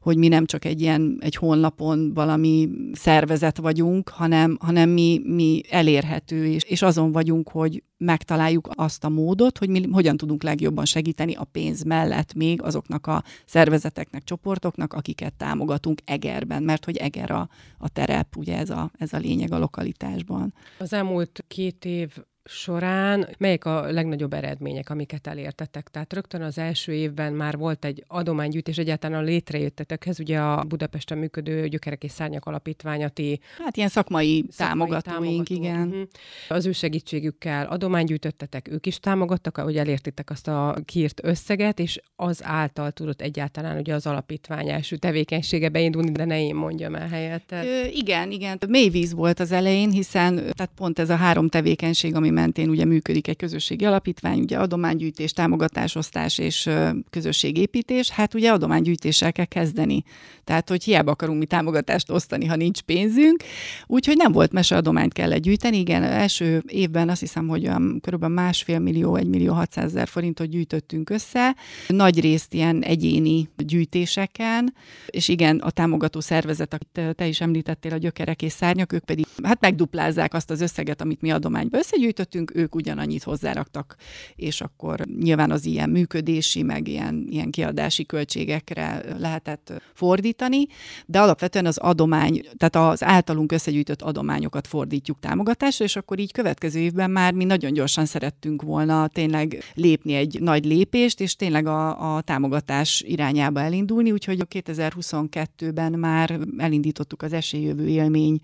hogy 0.00 0.16
mi 0.16 0.28
nem 0.28 0.46
csak 0.46 0.64
egy 0.64 0.80
ilyen 0.80 1.18
egy 1.20 1.34
honlapon 1.34 2.14
valami 2.14 2.68
szervezet 2.92 3.58
vagyunk, 3.58 4.08
hanem, 4.08 4.56
hanem 4.60 4.90
mi, 4.90 5.20
mi 5.24 5.62
elérhető, 5.70 6.46
és, 6.46 6.62
és 6.62 6.82
azon 6.82 7.12
vagyunk, 7.12 7.48
hogy 7.48 7.82
megtaláljuk 8.04 8.68
azt 8.74 9.04
a 9.04 9.08
módot, 9.08 9.58
hogy 9.58 9.68
mi 9.68 9.88
hogyan 9.92 10.16
tudunk 10.16 10.42
legjobban 10.42 10.84
segíteni 10.84 11.34
a 11.34 11.44
pénz 11.44 11.82
mellett 11.82 12.34
még 12.34 12.62
azoknak 12.62 13.06
a 13.06 13.24
szervezeteknek, 13.46 14.24
csoportoknak, 14.24 14.92
akiket 14.92 15.34
támogatunk 15.34 16.00
Egerben, 16.04 16.62
mert 16.62 16.84
hogy 16.84 16.96
Eger 16.96 17.30
a, 17.30 17.48
a 17.78 17.88
terep, 17.88 18.36
ugye 18.36 18.56
ez 18.56 18.70
a, 18.70 18.90
ez 18.98 19.12
a 19.12 19.18
lényeg 19.18 19.52
a 19.52 19.58
lokalitásban. 19.58 20.54
Az 20.78 20.92
elmúlt 20.92 21.44
két 21.48 21.84
év 21.84 22.16
során 22.50 23.28
melyek 23.38 23.64
a 23.64 23.90
legnagyobb 23.90 24.32
eredmények, 24.32 24.90
amiket 24.90 25.26
elértetek? 25.26 25.88
Tehát 25.88 26.12
rögtön 26.12 26.42
az 26.42 26.58
első 26.58 26.92
évben 26.92 27.32
már 27.32 27.56
volt 27.56 27.84
egy 27.84 28.04
adománygyűjtés, 28.06 28.78
egyáltalán 28.78 29.20
a 29.20 29.24
létrejöttetekhez, 29.24 30.20
ugye 30.20 30.40
a 30.40 30.64
Budapesten 30.64 31.18
működő 31.18 31.68
Gyökerek 31.68 32.04
és 32.04 32.10
Szárnyak 32.10 32.44
Alapítványati. 32.44 33.40
Hát 33.58 33.76
ilyen 33.76 33.88
szakmai, 33.88 34.44
szakmai 34.50 34.88
támogatóink, 34.88 35.46
támogató. 35.46 35.54
igen. 35.54 35.88
Uh-huh. 35.88 36.08
Az 36.48 36.66
ő 36.66 36.72
segítségükkel 36.72 37.66
adománygyűjtöttetek, 37.66 38.68
ők 38.70 38.86
is 38.86 38.98
támogattak, 38.98 39.56
hogy 39.56 39.76
elértitek 39.76 40.30
azt 40.30 40.48
a 40.48 40.76
kiírt 40.84 41.20
összeget, 41.24 41.78
és 41.78 42.00
az 42.16 42.44
által 42.44 42.90
tudott 42.90 43.20
egyáltalán 43.20 43.78
ugye 43.78 43.94
az 43.94 44.06
alapítvány 44.06 44.68
első 44.68 44.96
tevékenysége 44.96 45.68
beindulni, 45.68 46.10
de 46.10 46.24
ne 46.24 46.40
én 46.40 46.54
mondjam 46.54 46.94
el 46.94 47.08
helyette. 47.08 47.64
Ö, 47.64 47.86
igen, 47.92 48.30
igen. 48.30 48.58
Mélyvíz 48.68 49.12
volt 49.12 49.40
az 49.40 49.52
elején, 49.52 49.90
hiszen 49.90 50.34
tehát 50.34 50.70
pont 50.74 50.98
ez 50.98 51.10
a 51.10 51.16
három 51.16 51.48
tevékenység, 51.48 52.14
ami 52.14 52.30
mentén 52.40 52.68
ugye 52.68 52.84
működik 52.84 53.28
egy 53.28 53.36
közösségi 53.36 53.84
alapítvány, 53.84 54.40
ugye 54.40 54.58
adománygyűjtés, 54.58 55.32
támogatásosztás 55.32 56.38
és 56.38 56.68
közösségépítés, 57.10 58.10
hát 58.10 58.34
ugye 58.34 58.50
adománygyűjtéssel 58.50 59.32
kell 59.32 59.44
kezdeni. 59.44 60.02
Tehát, 60.44 60.68
hogy 60.68 60.84
hiába 60.84 61.10
akarunk 61.10 61.38
mi 61.38 61.44
támogatást 61.44 62.10
osztani, 62.10 62.46
ha 62.46 62.56
nincs 62.56 62.80
pénzünk. 62.80 63.42
Úgyhogy 63.86 64.16
nem 64.16 64.32
volt 64.32 64.52
mese 64.52 64.76
adományt 64.76 65.12
kell 65.12 65.36
gyűjteni. 65.36 65.78
Igen, 65.78 66.02
első 66.02 66.62
évben 66.66 67.08
azt 67.08 67.20
hiszem, 67.20 67.48
hogy 67.48 67.70
körülbelül 68.00 68.34
másfél 68.34 68.78
millió, 68.78 69.16
egy 69.16 69.26
millió 69.26 69.52
600 69.52 69.84
ezer 69.84 70.08
forintot 70.08 70.48
gyűjtöttünk 70.48 71.10
össze. 71.10 71.56
Nagy 71.88 72.20
részt 72.20 72.54
ilyen 72.54 72.82
egyéni 72.82 73.48
gyűjtéseken, 73.56 74.74
és 75.06 75.28
igen, 75.28 75.58
a 75.58 75.70
támogató 75.70 76.20
szervezet, 76.20 76.74
akit 76.74 77.14
te 77.14 77.26
is 77.26 77.40
említettél, 77.40 77.92
a 77.92 77.96
gyökerek 77.96 78.42
és 78.42 78.52
szárnyak, 78.52 78.92
ők 78.92 79.04
pedig 79.04 79.26
hát 79.42 79.60
megduplázzák 79.60 80.34
azt 80.34 80.50
az 80.50 80.60
összeget, 80.60 81.00
amit 81.00 81.20
mi 81.20 81.30
adományba 81.30 81.78
összegyűjtöttünk, 81.78 82.19
költöttünk, 82.20 82.52
ők 82.54 82.74
ugyanannyit 82.74 83.22
hozzáraktak, 83.22 83.96
és 84.36 84.60
akkor 84.60 85.00
nyilván 85.20 85.50
az 85.50 85.64
ilyen 85.64 85.90
működési, 85.90 86.62
meg 86.62 86.88
ilyen, 86.88 87.26
ilyen 87.30 87.50
kiadási 87.50 88.06
költségekre 88.06 89.02
lehetett 89.18 89.72
fordítani, 89.94 90.66
de 91.06 91.20
alapvetően 91.20 91.66
az 91.66 91.78
adomány, 91.78 92.42
tehát 92.56 92.90
az 92.90 93.04
általunk 93.04 93.52
összegyűjtött 93.52 94.02
adományokat 94.02 94.66
fordítjuk 94.66 95.18
támogatásra, 95.20 95.84
és 95.84 95.96
akkor 95.96 96.18
így 96.18 96.32
következő 96.32 96.78
évben 96.78 97.10
már 97.10 97.32
mi 97.32 97.44
nagyon 97.44 97.72
gyorsan 97.72 98.06
szerettünk 98.06 98.62
volna 98.62 99.08
tényleg 99.08 99.64
lépni 99.74 100.14
egy 100.14 100.40
nagy 100.40 100.64
lépést, 100.64 101.20
és 101.20 101.36
tényleg 101.36 101.66
a, 101.66 102.16
a 102.16 102.20
támogatás 102.20 103.02
irányába 103.06 103.60
elindulni, 103.60 104.12
úgyhogy 104.12 104.40
a 104.40 104.44
2022-ben 104.44 105.92
már 105.92 106.38
elindítottuk 106.58 107.22
az 107.22 107.32
esélyjövő 107.32 107.88
élmény 107.88 108.40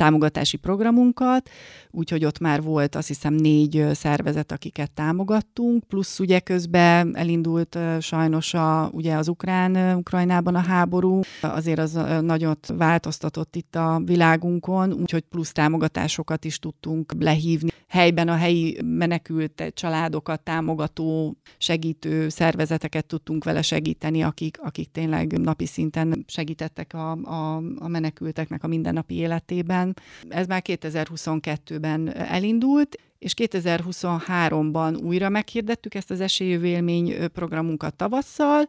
támogatási 0.00 0.56
programunkat, 0.56 1.50
úgyhogy 1.90 2.24
ott 2.24 2.38
már 2.38 2.62
volt 2.62 2.94
azt 2.94 3.08
hiszem 3.08 3.34
négy 3.34 3.86
szervezet, 3.92 4.52
akiket 4.52 4.90
támogattunk, 4.90 5.84
plusz 5.84 6.18
ugye 6.18 6.40
közben 6.40 7.16
elindult 7.16 7.78
sajnos 8.00 8.54
a, 8.54 8.90
ugye 8.92 9.14
az 9.14 9.28
ukrán, 9.28 9.96
Ukrajnában 9.96 10.54
a 10.54 10.58
háború, 10.58 11.20
azért 11.40 11.78
az 11.78 11.98
nagyot 12.20 12.72
változtatott 12.76 13.56
itt 13.56 13.76
a 13.76 14.00
világunkon, 14.04 14.92
úgyhogy 14.92 15.22
plusz 15.22 15.52
támogatásokat 15.52 16.44
is 16.44 16.58
tudtunk 16.58 17.12
lehívni. 17.18 17.70
Helyben 17.88 18.28
a 18.28 18.34
helyi 18.34 18.78
menekült 18.84 19.72
családokat 19.74 20.40
támogató, 20.40 21.36
segítő 21.58 22.28
szervezeteket 22.28 23.06
tudtunk 23.06 23.44
vele 23.44 23.62
segíteni, 23.62 24.22
akik, 24.22 24.60
akik 24.60 24.90
tényleg 24.92 25.38
napi 25.38 25.66
szinten 25.66 26.24
segítettek 26.26 26.94
a, 26.94 27.10
a, 27.10 27.62
a 27.78 27.88
menekülteknek 27.88 28.64
a 28.64 28.68
mindennapi 28.68 29.14
életében 29.14 29.89
ez 30.28 30.46
már 30.46 30.62
2022-ben 30.64 32.16
elindult, 32.16 32.96
és 33.18 33.34
2023-ban 33.36 35.02
újra 35.02 35.28
meghirdettük 35.28 35.94
ezt 35.94 36.10
az 36.10 36.20
esélyvélmény 36.20 37.30
programunkat 37.32 37.96
tavasszal, 37.96 38.68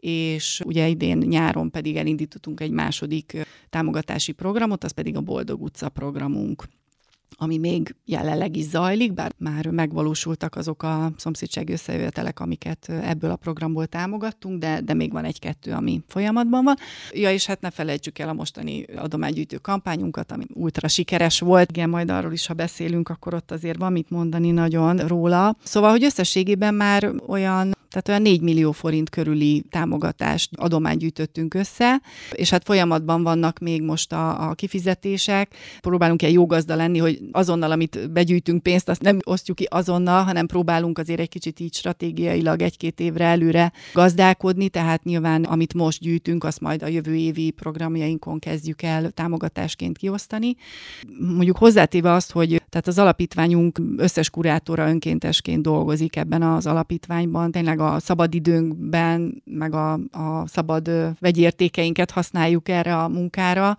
és 0.00 0.60
ugye 0.64 0.88
idén 0.88 1.18
nyáron 1.18 1.70
pedig 1.70 1.96
elindítottunk 1.96 2.60
egy 2.60 2.70
második 2.70 3.36
támogatási 3.70 4.32
programot, 4.32 4.84
az 4.84 4.92
pedig 4.92 5.16
a 5.16 5.20
Boldog 5.20 5.62
utca 5.62 5.88
programunk 5.88 6.64
ami 7.36 7.58
még 7.58 7.94
jelenleg 8.04 8.56
is 8.56 8.64
zajlik, 8.64 9.12
bár 9.12 9.32
már 9.36 9.66
megvalósultak 9.66 10.56
azok 10.56 10.82
a 10.82 11.12
szomszédság 11.16 11.68
összejövetelek, 11.68 12.40
amiket 12.40 12.88
ebből 12.88 13.30
a 13.30 13.36
programból 13.36 13.86
támogattunk, 13.86 14.58
de, 14.58 14.80
de 14.80 14.94
még 14.94 15.12
van 15.12 15.24
egy-kettő, 15.24 15.72
ami 15.72 16.02
folyamatban 16.06 16.64
van. 16.64 16.76
Ja, 17.12 17.32
és 17.32 17.46
hát 17.46 17.60
ne 17.60 17.70
felejtsük 17.70 18.18
el 18.18 18.28
a 18.28 18.32
mostani 18.32 18.82
adománygyűjtő 18.82 19.56
kampányunkat, 19.56 20.32
ami 20.32 20.44
ultra 20.54 20.88
sikeres 20.88 21.40
volt. 21.40 21.70
Igen, 21.70 21.88
majd 21.88 22.10
arról 22.10 22.32
is, 22.32 22.46
ha 22.46 22.54
beszélünk, 22.54 23.08
akkor 23.08 23.34
ott 23.34 23.50
azért 23.50 23.78
van 23.78 23.92
mit 23.92 24.10
mondani 24.10 24.50
nagyon 24.50 24.96
róla. 24.96 25.56
Szóval, 25.62 25.90
hogy 25.90 26.04
összességében 26.04 26.74
már 26.74 27.12
olyan 27.26 27.78
tehát 27.90 28.08
olyan 28.08 28.22
4 28.22 28.40
millió 28.40 28.72
forint 28.72 29.10
körüli 29.10 29.64
támogatást, 29.70 30.50
adományt 30.56 30.98
gyűjtöttünk 30.98 31.54
össze, 31.54 32.00
és 32.32 32.50
hát 32.50 32.64
folyamatban 32.64 33.22
vannak 33.22 33.58
még 33.58 33.82
most 33.82 34.12
a, 34.12 34.48
a 34.48 34.54
kifizetések. 34.54 35.54
Próbálunk 35.80 36.22
egy 36.22 36.32
jó 36.32 36.46
gazda 36.46 36.74
lenni, 36.74 36.98
hogy 36.98 37.20
azonnal, 37.32 37.70
amit 37.70 38.10
begyűjtünk 38.12 38.62
pénzt, 38.62 38.88
azt 38.88 39.02
nem 39.02 39.18
osztjuk 39.24 39.56
ki 39.56 39.66
azonnal, 39.70 40.22
hanem 40.22 40.46
próbálunk 40.46 40.98
azért 40.98 41.20
egy 41.20 41.28
kicsit 41.28 41.60
így 41.60 41.74
stratégiailag 41.74 42.62
egy-két 42.62 43.00
évre 43.00 43.24
előre 43.24 43.72
gazdálkodni, 43.92 44.68
tehát 44.68 45.04
nyilván 45.04 45.44
amit 45.44 45.74
most 45.74 46.00
gyűjtünk, 46.00 46.44
azt 46.44 46.60
majd 46.60 46.82
a 46.82 46.86
jövő 46.86 47.14
évi 47.14 47.50
programjainkon 47.50 48.38
kezdjük 48.38 48.82
el 48.82 49.10
támogatásként 49.10 49.98
kiosztani. 49.98 50.56
Mondjuk 51.18 51.56
hozzátéve 51.56 52.12
azt, 52.12 52.32
hogy 52.32 52.62
tehát 52.68 52.86
az 52.86 52.98
alapítványunk 52.98 53.80
összes 53.96 54.30
kurátora 54.30 54.88
önkéntesként 54.88 55.62
dolgozik 55.62 56.16
ebben 56.16 56.42
az 56.42 56.66
alapítványban, 56.66 57.50
tényleg 57.50 57.79
meg 57.80 57.92
a 57.92 57.98
szabadidőnkben, 57.98 59.42
meg 59.44 59.74
a, 59.74 59.92
a 60.10 60.46
szabad 60.46 60.90
vegyértékeinket 61.18 62.10
használjuk 62.10 62.68
erre 62.68 62.96
a 62.96 63.08
munkára, 63.08 63.76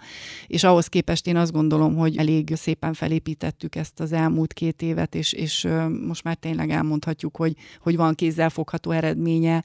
és 0.48 0.63
ahhoz 0.63 0.88
képest 0.88 1.27
én 1.27 1.36
azt 1.36 1.51
gondolom, 1.51 1.96
hogy 1.96 2.17
elég 2.17 2.53
szépen 2.55 2.93
felépítettük 2.93 3.75
ezt 3.75 4.00
az 4.00 4.12
elmúlt 4.12 4.53
két 4.53 4.81
évet, 4.81 5.15
és, 5.15 5.34
és 5.34 5.67
most 6.08 6.24
már 6.24 6.36
tényleg 6.36 6.70
elmondhatjuk, 6.70 7.36
hogy, 7.36 7.55
hogy 7.81 7.96
van 7.96 8.15
kézzelfogható 8.15 8.91
eredménye. 8.91 9.63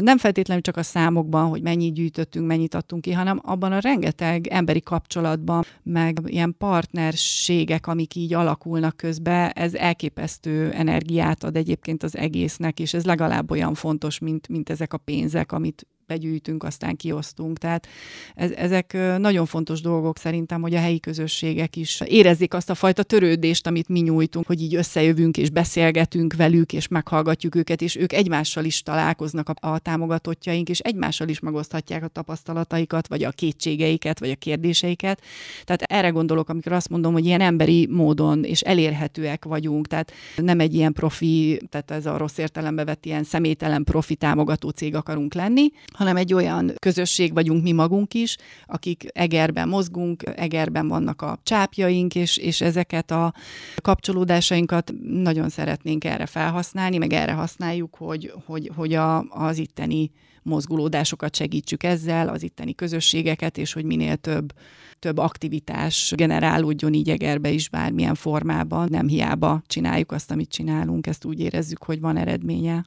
Nem 0.00 0.18
feltétlenül 0.18 0.62
csak 0.62 0.76
a 0.76 0.82
számokban, 0.82 1.48
hogy 1.48 1.62
mennyit 1.62 1.94
gyűjtöttünk, 1.94 2.46
mennyit 2.46 2.74
adtunk 2.74 3.02
ki, 3.02 3.12
hanem 3.12 3.40
abban 3.42 3.72
a 3.72 3.78
rengeteg 3.78 4.46
emberi 4.46 4.80
kapcsolatban, 4.80 5.64
meg 5.82 6.18
ilyen 6.26 6.54
partnerségek, 6.58 7.86
amik 7.86 8.14
így 8.14 8.34
alakulnak 8.34 8.96
közben, 8.96 9.50
ez 9.50 9.74
elképesztő 9.74 10.70
energiát 10.70 11.44
ad 11.44 11.56
egyébként 11.56 12.02
az 12.02 12.16
egésznek, 12.16 12.80
és 12.80 12.94
ez 12.94 13.04
olyan 13.50 13.74
fontos, 13.74 14.18
mint, 14.18 14.48
mint 14.48 14.70
ezek 14.70 14.92
a 14.92 14.98
pénzek, 14.98 15.52
amit 15.52 15.86
begyűjtünk, 16.10 16.62
aztán 16.64 16.96
kiosztunk. 16.96 17.58
Tehát 17.58 17.86
ez, 18.34 18.50
ezek 18.50 18.96
nagyon 19.18 19.46
fontos 19.46 19.80
dolgok 19.80 20.18
szerintem, 20.18 20.60
hogy 20.60 20.74
a 20.74 20.78
helyi 20.78 21.00
közösségek 21.00 21.76
is 21.76 22.00
érezzék 22.04 22.54
azt 22.54 22.70
a 22.70 22.74
fajta 22.74 23.02
törődést, 23.02 23.66
amit 23.66 23.88
mi 23.88 24.00
nyújtunk, 24.00 24.46
hogy 24.46 24.62
így 24.62 24.74
összejövünk 24.74 25.36
és 25.36 25.50
beszélgetünk 25.50 26.34
velük, 26.34 26.72
és 26.72 26.88
meghallgatjuk 26.88 27.54
őket, 27.54 27.82
és 27.82 27.96
ők 27.96 28.12
egymással 28.12 28.64
is 28.64 28.82
találkoznak 28.82 29.48
a, 29.48 29.68
a 29.68 29.78
támogatottjaink, 29.78 30.68
és 30.68 30.78
egymással 30.78 31.28
is 31.28 31.40
megoszthatják 31.40 32.04
a 32.04 32.08
tapasztalataikat, 32.08 33.08
vagy 33.08 33.24
a 33.24 33.30
kétségeiket, 33.30 34.18
vagy 34.18 34.30
a 34.30 34.34
kérdéseiket. 34.34 35.20
Tehát 35.64 35.82
erre 35.82 36.08
gondolok, 36.08 36.48
amikor 36.48 36.72
azt 36.72 36.88
mondom, 36.88 37.12
hogy 37.12 37.24
ilyen 37.24 37.40
emberi 37.40 37.86
módon 37.90 38.44
és 38.44 38.60
elérhetőek 38.60 39.44
vagyunk, 39.44 39.86
tehát 39.86 40.12
nem 40.36 40.60
egy 40.60 40.74
ilyen 40.74 40.92
profi, 40.92 41.60
tehát 41.68 41.90
ez 41.90 42.06
a 42.06 42.16
rossz 42.16 42.38
értelembe 42.38 42.84
vett 42.84 43.04
ilyen 43.04 43.24
személytelen 43.24 43.84
profi 43.84 44.14
támogató 44.14 44.68
cég 44.68 44.94
akarunk 44.94 45.34
lenni, 45.34 45.70
hanem 46.00 46.16
egy 46.16 46.34
olyan 46.34 46.72
közösség 46.78 47.34
vagyunk 47.34 47.62
mi 47.62 47.72
magunk 47.72 48.14
is, 48.14 48.36
akik 48.66 49.04
Egerben 49.12 49.68
mozgunk, 49.68 50.22
Egerben 50.34 50.88
vannak 50.88 51.22
a 51.22 51.38
csápjaink, 51.42 52.14
és, 52.14 52.36
és 52.36 52.60
ezeket 52.60 53.10
a 53.10 53.34
kapcsolódásainkat 53.76 54.92
nagyon 55.02 55.48
szeretnénk 55.48 56.04
erre 56.04 56.26
felhasználni, 56.26 56.98
meg 56.98 57.12
erre 57.12 57.32
használjuk, 57.32 57.94
hogy, 57.94 58.32
hogy, 58.46 58.70
hogy 58.76 58.94
a, 58.94 59.18
az 59.28 59.58
itteni 59.58 60.10
mozgulódásokat 60.42 61.36
segítsük 61.36 61.82
ezzel, 61.82 62.28
az 62.28 62.42
itteni 62.42 62.74
közösségeket, 62.74 63.58
és 63.58 63.72
hogy 63.72 63.84
minél 63.84 64.16
több, 64.16 64.52
több 64.98 65.18
aktivitás 65.18 66.12
generálódjon 66.16 66.92
így 66.92 67.10
Egerbe 67.10 67.50
is 67.50 67.68
bármilyen 67.68 68.14
formában. 68.14 68.88
Nem 68.90 69.08
hiába 69.08 69.62
csináljuk 69.66 70.12
azt, 70.12 70.30
amit 70.30 70.50
csinálunk, 70.50 71.06
ezt 71.06 71.24
úgy 71.24 71.40
érezzük, 71.40 71.84
hogy 71.84 72.00
van 72.00 72.16
eredménye. 72.16 72.86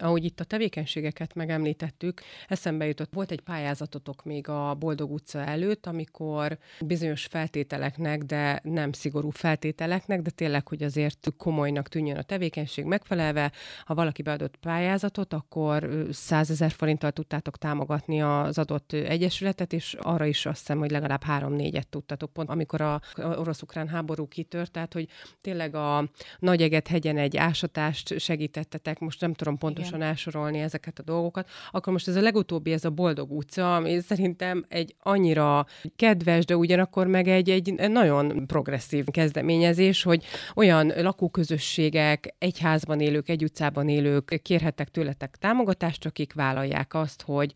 Ahogy 0.00 0.24
itt 0.24 0.40
a 0.40 0.44
tevékenységeket 0.44 1.34
megemlítettük, 1.34 2.20
eszembe 2.48 2.86
jutott, 2.86 3.12
volt 3.12 3.30
egy 3.30 3.40
pályázatotok 3.40 4.24
még 4.24 4.48
a 4.48 4.74
Boldog 4.74 5.12
utca 5.12 5.44
előtt, 5.44 5.86
amikor 5.86 6.58
bizonyos 6.80 7.24
feltételeknek, 7.24 8.22
de 8.22 8.60
nem 8.62 8.92
szigorú 8.92 9.30
feltételeknek, 9.30 10.22
de 10.22 10.30
tényleg, 10.30 10.68
hogy 10.68 10.82
azért 10.82 11.32
komolynak 11.36 11.88
tűnjön 11.88 12.16
a 12.16 12.22
tevékenység 12.22 12.84
megfelelve, 12.84 13.52
ha 13.84 13.94
valaki 13.94 14.22
beadott 14.22 14.56
pályázatot, 14.56 15.32
akkor 15.32 16.06
100 16.10 16.50
ezer 16.50 16.70
forinttal 16.70 17.10
tudtátok 17.10 17.58
támogatni 17.58 18.22
az 18.22 18.58
adott 18.58 18.92
egyesületet, 18.92 19.72
és 19.72 19.96
arra 20.00 20.26
is 20.26 20.46
azt 20.46 20.58
hiszem, 20.58 20.78
hogy 20.78 20.90
legalább 20.90 21.22
három-négyet 21.22 21.88
tudtatok 21.88 22.32
pont, 22.32 22.48
amikor 22.48 22.80
a 22.80 23.00
orosz-ukrán 23.16 23.88
háború 23.88 24.28
kitört, 24.28 24.70
tehát 24.70 24.92
hogy 24.92 25.08
tényleg 25.40 25.74
a 25.74 26.10
Nagyeget 26.38 26.88
hegyen 26.88 27.18
egy 27.18 27.36
ásatást 27.36 28.18
segítettetek, 28.18 28.98
most 28.98 29.20
nem 29.20 29.34
tudom 29.34 29.58
pontosan 29.58 29.87
gyorsan 29.90 30.08
elsorolni 30.08 30.58
ezeket 30.58 30.98
a 30.98 31.02
dolgokat, 31.02 31.48
akkor 31.70 31.92
most 31.92 32.08
ez 32.08 32.16
a 32.16 32.20
legutóbbi, 32.20 32.72
ez 32.72 32.84
a 32.84 32.90
Boldog 32.90 33.32
utca, 33.32 33.76
ami 33.76 34.00
szerintem 34.00 34.64
egy 34.68 34.94
annyira 35.02 35.66
kedves, 35.96 36.44
de 36.44 36.56
ugyanakkor 36.56 37.06
meg 37.06 37.28
egy, 37.28 37.50
egy 37.50 37.90
nagyon 37.90 38.46
progresszív 38.46 39.04
kezdeményezés, 39.04 40.02
hogy 40.02 40.24
olyan 40.54 40.92
lakóközösségek, 40.96 42.34
egy 42.38 42.58
házban 42.58 43.00
élők, 43.00 43.28
egy 43.28 43.44
utcában 43.44 43.88
élők 43.88 44.40
kérhettek 44.42 44.88
tőletek 44.88 45.36
támogatást, 45.36 46.06
akik 46.06 46.32
vállalják 46.32 46.94
azt, 46.94 47.22
hogy 47.22 47.52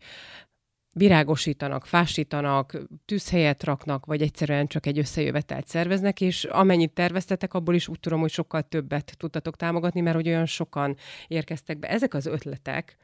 virágosítanak, 0.93 1.85
fásítanak, 1.85 2.77
tűzhelyet 3.05 3.63
raknak, 3.63 4.05
vagy 4.05 4.21
egyszerűen 4.21 4.67
csak 4.67 4.85
egy 4.85 4.97
összejövetelt 4.97 5.67
szerveznek, 5.67 6.21
és 6.21 6.43
amennyit 6.43 6.91
terveztetek, 6.91 7.53
abból 7.53 7.75
is 7.75 7.87
úgy 7.87 7.99
tudom, 7.99 8.19
hogy 8.19 8.31
sokkal 8.31 8.61
többet 8.61 9.15
tudtatok 9.17 9.55
támogatni, 9.55 10.01
mert 10.01 10.15
hogy 10.15 10.27
olyan 10.27 10.45
sokan 10.45 10.95
érkeztek 11.27 11.79
be. 11.79 11.89
Ezek 11.89 12.13
az 12.13 12.25
ötletek, 12.25 12.97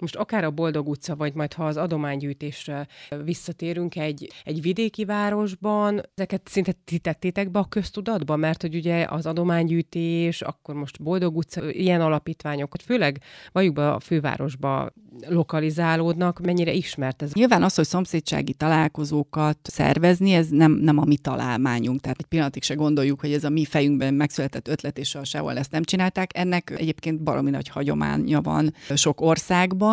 most 0.00 0.16
akár 0.16 0.44
a 0.44 0.50
Boldog 0.50 0.88
utca, 0.88 1.16
vagy 1.16 1.34
majd 1.34 1.52
ha 1.52 1.66
az 1.66 1.76
adománygyűjtésre 1.76 2.86
visszatérünk 3.24 3.96
egy, 3.96 4.32
egy 4.44 4.62
vidéki 4.62 5.04
városban, 5.04 6.02
ezeket 6.14 6.48
szinte 6.48 6.72
ti 6.84 6.98
tettétek 6.98 7.50
be 7.50 7.58
a 7.58 7.64
köztudatba, 7.64 8.36
mert 8.36 8.62
hogy 8.62 8.74
ugye 8.74 9.06
az 9.08 9.26
adománygyűjtés, 9.26 10.42
akkor 10.42 10.74
most 10.74 11.02
Boldog 11.02 11.36
utca, 11.36 11.70
ilyen 11.70 12.00
alapítványok, 12.00 12.74
főleg 12.84 13.20
valljuk 13.52 13.74
be 13.74 13.90
a 13.90 14.00
fővárosba 14.00 14.92
lokalizálódnak, 15.28 16.40
mennyire 16.40 16.72
ismert 16.72 17.22
ez? 17.22 17.32
Nyilván 17.32 17.62
az, 17.62 17.74
hogy 17.74 17.84
szomszédsági 17.84 18.52
találkozókat 18.52 19.58
szervezni, 19.62 20.32
ez 20.32 20.48
nem, 20.48 20.72
nem 20.72 20.98
a 20.98 21.04
mi 21.04 21.16
találmányunk. 21.16 22.00
Tehát 22.00 22.18
egy 22.18 22.26
pillanatig 22.26 22.62
se 22.62 22.74
gondoljuk, 22.74 23.20
hogy 23.20 23.32
ez 23.32 23.44
a 23.44 23.50
mi 23.50 23.64
fejünkben 23.64 24.14
megszületett 24.14 24.68
ötlet, 24.68 24.98
és 24.98 25.18
sehol 25.22 25.58
ezt 25.58 25.70
nem 25.70 25.82
csinálták. 25.82 26.38
Ennek 26.38 26.74
egyébként 26.76 27.22
baromi 27.22 27.50
nagy 27.50 27.68
hagyománya 27.68 28.40
van 28.40 28.74
sok 28.94 29.20
országban, 29.20 29.85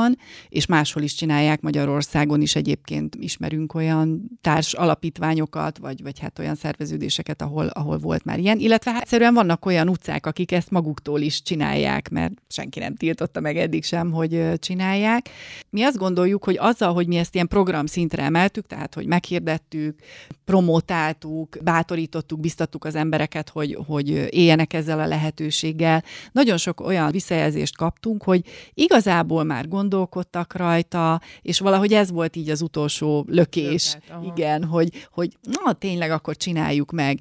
és 0.49 0.65
máshol 0.65 1.03
is 1.03 1.13
csinálják 1.13 1.61
Magyarországon 1.61 2.41
is 2.41 2.55
egyébként 2.55 3.15
ismerünk 3.15 3.73
olyan 3.73 4.21
társ 4.41 4.73
alapítványokat, 4.73 5.77
vagy, 5.77 6.01
vagy 6.01 6.19
hát 6.19 6.39
olyan 6.39 6.55
szerveződéseket, 6.55 7.41
ahol, 7.41 7.67
ahol 7.67 7.97
volt 7.97 8.23
már 8.23 8.39
ilyen. 8.39 8.59
Illetve 8.59 8.91
hát 8.91 9.01
egyszerűen 9.01 9.33
vannak 9.33 9.65
olyan 9.65 9.89
utcák, 9.89 10.25
akik 10.25 10.51
ezt 10.51 10.71
maguktól 10.71 11.21
is 11.21 11.41
csinálják, 11.41 12.09
mert 12.09 12.33
senki 12.47 12.79
nem 12.79 12.95
tiltotta 12.95 13.39
meg 13.39 13.57
eddig 13.57 13.83
sem, 13.83 14.11
hogy 14.11 14.59
csinálják. 14.59 15.29
Mi 15.69 15.83
azt 15.83 15.97
gondoljuk, 15.97 16.43
hogy 16.43 16.57
azzal, 16.59 16.93
hogy 16.93 17.07
mi 17.07 17.15
ezt 17.15 17.35
ilyen 17.35 17.47
program 17.47 17.85
szintre 17.85 18.23
emeltük, 18.23 18.67
tehát 18.67 18.93
hogy 18.93 19.05
meghirdettük, 19.05 19.99
promotáltuk, 20.45 21.57
bátorítottuk, 21.63 22.39
biztattuk 22.39 22.85
az 22.85 22.95
embereket, 22.95 23.49
hogy, 23.49 23.77
hogy 23.87 24.09
éljenek 24.09 24.73
ezzel 24.73 24.99
a 24.99 25.07
lehetőséggel, 25.07 26.03
nagyon 26.31 26.57
sok 26.57 26.79
olyan 26.79 27.11
visszajelzést 27.11 27.77
kaptunk, 27.77 28.23
hogy 28.23 28.41
igazából 28.73 29.43
már 29.43 29.67
gondolkodtak 29.83 30.55
rajta, 30.55 31.21
és 31.41 31.59
valahogy 31.59 31.93
ez 31.93 32.11
volt 32.11 32.35
így 32.35 32.49
az 32.49 32.61
utolsó 32.61 33.25
lökés. 33.27 33.97
Löket, 34.09 34.37
igen, 34.37 34.63
hogy, 34.63 35.07
hogy 35.11 35.37
na 35.63 35.73
tényleg 35.73 36.11
akkor 36.11 36.37
csináljuk 36.37 36.91
meg. 36.91 37.19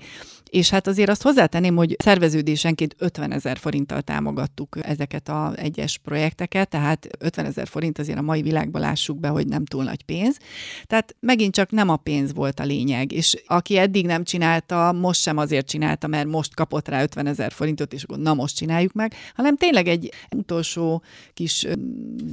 És 0.52 0.70
hát 0.70 0.86
azért 0.86 1.08
azt 1.08 1.22
hozzátenném, 1.22 1.76
hogy 1.76 1.96
szerveződésenként 1.98 2.94
50 2.98 3.32
ezer 3.32 3.58
forinttal 3.58 4.00
támogattuk 4.00 4.78
ezeket 4.82 5.28
az 5.28 5.58
egyes 5.58 5.98
projekteket, 5.98 6.68
tehát 6.68 7.08
50 7.18 7.44
ezer 7.44 7.66
forint 7.66 7.98
azért 7.98 8.18
a 8.18 8.22
mai 8.22 8.42
világban 8.42 8.80
lássuk 8.80 9.20
be, 9.20 9.28
hogy 9.28 9.46
nem 9.46 9.64
túl 9.64 9.84
nagy 9.84 10.02
pénz. 10.02 10.36
Tehát 10.84 11.16
megint 11.20 11.54
csak 11.54 11.70
nem 11.70 11.88
a 11.88 11.96
pénz 11.96 12.34
volt 12.34 12.60
a 12.60 12.64
lényeg, 12.64 13.12
és 13.12 13.42
aki 13.46 13.76
eddig 13.76 14.06
nem 14.06 14.24
csinálta, 14.24 14.92
most 14.92 15.20
sem 15.20 15.36
azért 15.36 15.68
csinálta, 15.68 16.06
mert 16.06 16.26
most 16.26 16.54
kapott 16.54 16.88
rá 16.88 17.02
50 17.02 17.26
ezer 17.26 17.52
forintot, 17.52 17.92
és 17.92 18.02
akkor 18.02 18.18
na 18.18 18.34
most 18.34 18.56
csináljuk 18.56 18.92
meg, 18.92 19.14
hanem 19.34 19.56
tényleg 19.56 19.86
egy 19.86 20.12
utolsó 20.36 21.02
kis 21.34 21.66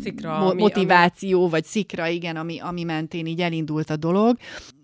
szikra, 0.03 0.39
mo- 0.39 0.55
motiváció, 0.55 1.41
ami... 1.41 1.49
vagy 1.49 1.63
szikra, 1.65 2.07
igen, 2.07 2.35
ami, 2.35 2.59
ami 2.59 2.83
mentén 2.83 3.25
így 3.25 3.41
elindult 3.41 3.89
a 3.89 3.95
dolog. 3.95 4.37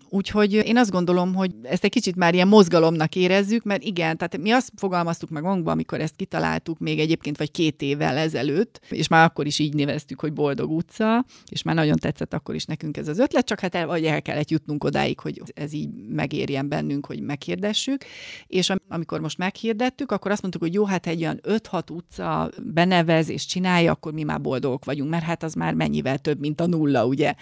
Úgyhogy 0.08 0.52
én 0.52 0.76
azt 0.76 0.90
gondolom, 0.90 1.34
hogy 1.34 1.54
ezt 1.62 1.84
egy 1.84 1.90
kicsit 1.90 2.16
már 2.16 2.34
ilyen 2.34 2.48
mozgalomnak 2.48 3.14
érezzük, 3.14 3.64
mert 3.64 3.82
igen, 3.82 4.16
tehát 4.16 4.38
mi 4.38 4.50
azt 4.50 4.72
fogalmaztuk 4.76 5.30
meg 5.30 5.42
magunkban, 5.42 5.72
amikor 5.72 6.00
ezt 6.00 6.16
kitaláltuk 6.16 6.78
még 6.78 6.98
egyébként 6.98 7.38
vagy 7.38 7.50
két 7.50 7.82
évvel 7.82 8.16
ezelőtt, 8.16 8.80
és 8.88 9.08
már 9.08 9.24
akkor 9.24 9.46
is 9.46 9.58
így 9.58 9.74
neveztük, 9.74 10.20
hogy 10.20 10.32
Boldog 10.32 10.70
utca, 10.70 11.24
és 11.48 11.62
már 11.62 11.74
nagyon 11.74 11.96
tetszett 11.96 12.34
akkor 12.34 12.54
is 12.54 12.64
nekünk 12.64 12.96
ez 12.96 13.08
az 13.08 13.18
ötlet, 13.18 13.46
csak 13.46 13.60
hát 13.60 13.74
el, 13.74 13.86
vagy 13.86 14.04
el 14.04 14.22
kellett 14.22 14.50
jutnunk 14.50 14.84
odáig, 14.84 15.20
hogy 15.20 15.42
ez 15.54 15.72
így 15.72 15.88
megérjen 16.08 16.68
bennünk, 16.68 17.06
hogy 17.06 17.20
meghirdessük. 17.20 18.04
És 18.46 18.72
amikor 18.88 19.20
most 19.20 19.38
meghirdettük, 19.38 20.12
akkor 20.12 20.30
azt 20.30 20.42
mondtuk, 20.42 20.62
hogy 20.62 20.74
jó, 20.74 20.84
hát 20.84 21.06
egy 21.06 21.20
olyan 21.20 21.40
5-6 21.42 21.90
utca 21.90 22.50
benevez 22.62 23.28
és 23.28 23.46
csinálja, 23.46 23.92
akkor 23.92 24.12
mi 24.12 24.22
már 24.22 24.40
boldogok 24.40 24.84
vagyunk, 24.84 25.10
mert 25.10 25.24
hát 25.24 25.42
az 25.42 25.54
már 25.54 25.74
mennyivel 25.74 26.18
több, 26.18 26.40
mint 26.40 26.60
a 26.60 26.66
nulla, 26.66 27.06
ugye. 27.06 27.34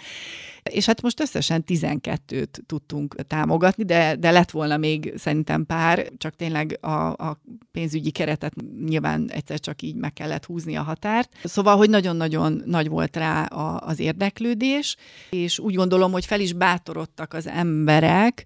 És 0.63 0.85
hát 0.85 1.01
most 1.01 1.19
összesen 1.19 1.63
12-t 1.67 2.54
tudtunk 2.65 3.15
támogatni, 3.27 3.83
de, 3.83 4.15
de 4.15 4.31
lett 4.31 4.51
volna 4.51 4.77
még 4.77 5.13
szerintem 5.17 5.65
pár, 5.65 6.09
csak 6.17 6.35
tényleg 6.35 6.77
a, 6.81 7.07
a 7.07 7.41
pénzügyi 7.71 8.11
keretet 8.11 8.53
nyilván 8.85 9.29
egyszer 9.31 9.59
csak 9.59 9.81
így 9.81 9.95
meg 9.95 10.13
kellett 10.13 10.45
húzni 10.45 10.75
a 10.75 10.81
határt. 10.81 11.35
Szóval, 11.43 11.77
hogy 11.77 11.89
nagyon-nagyon 11.89 12.61
nagy 12.65 12.89
volt 12.89 13.15
rá 13.15 13.43
a, 13.43 13.79
az 13.87 13.99
érdeklődés, 13.99 14.95
és 15.29 15.59
úgy 15.59 15.75
gondolom, 15.75 16.11
hogy 16.11 16.25
fel 16.25 16.39
is 16.39 16.53
bátorodtak 16.53 17.33
az 17.33 17.47
emberek 17.47 18.45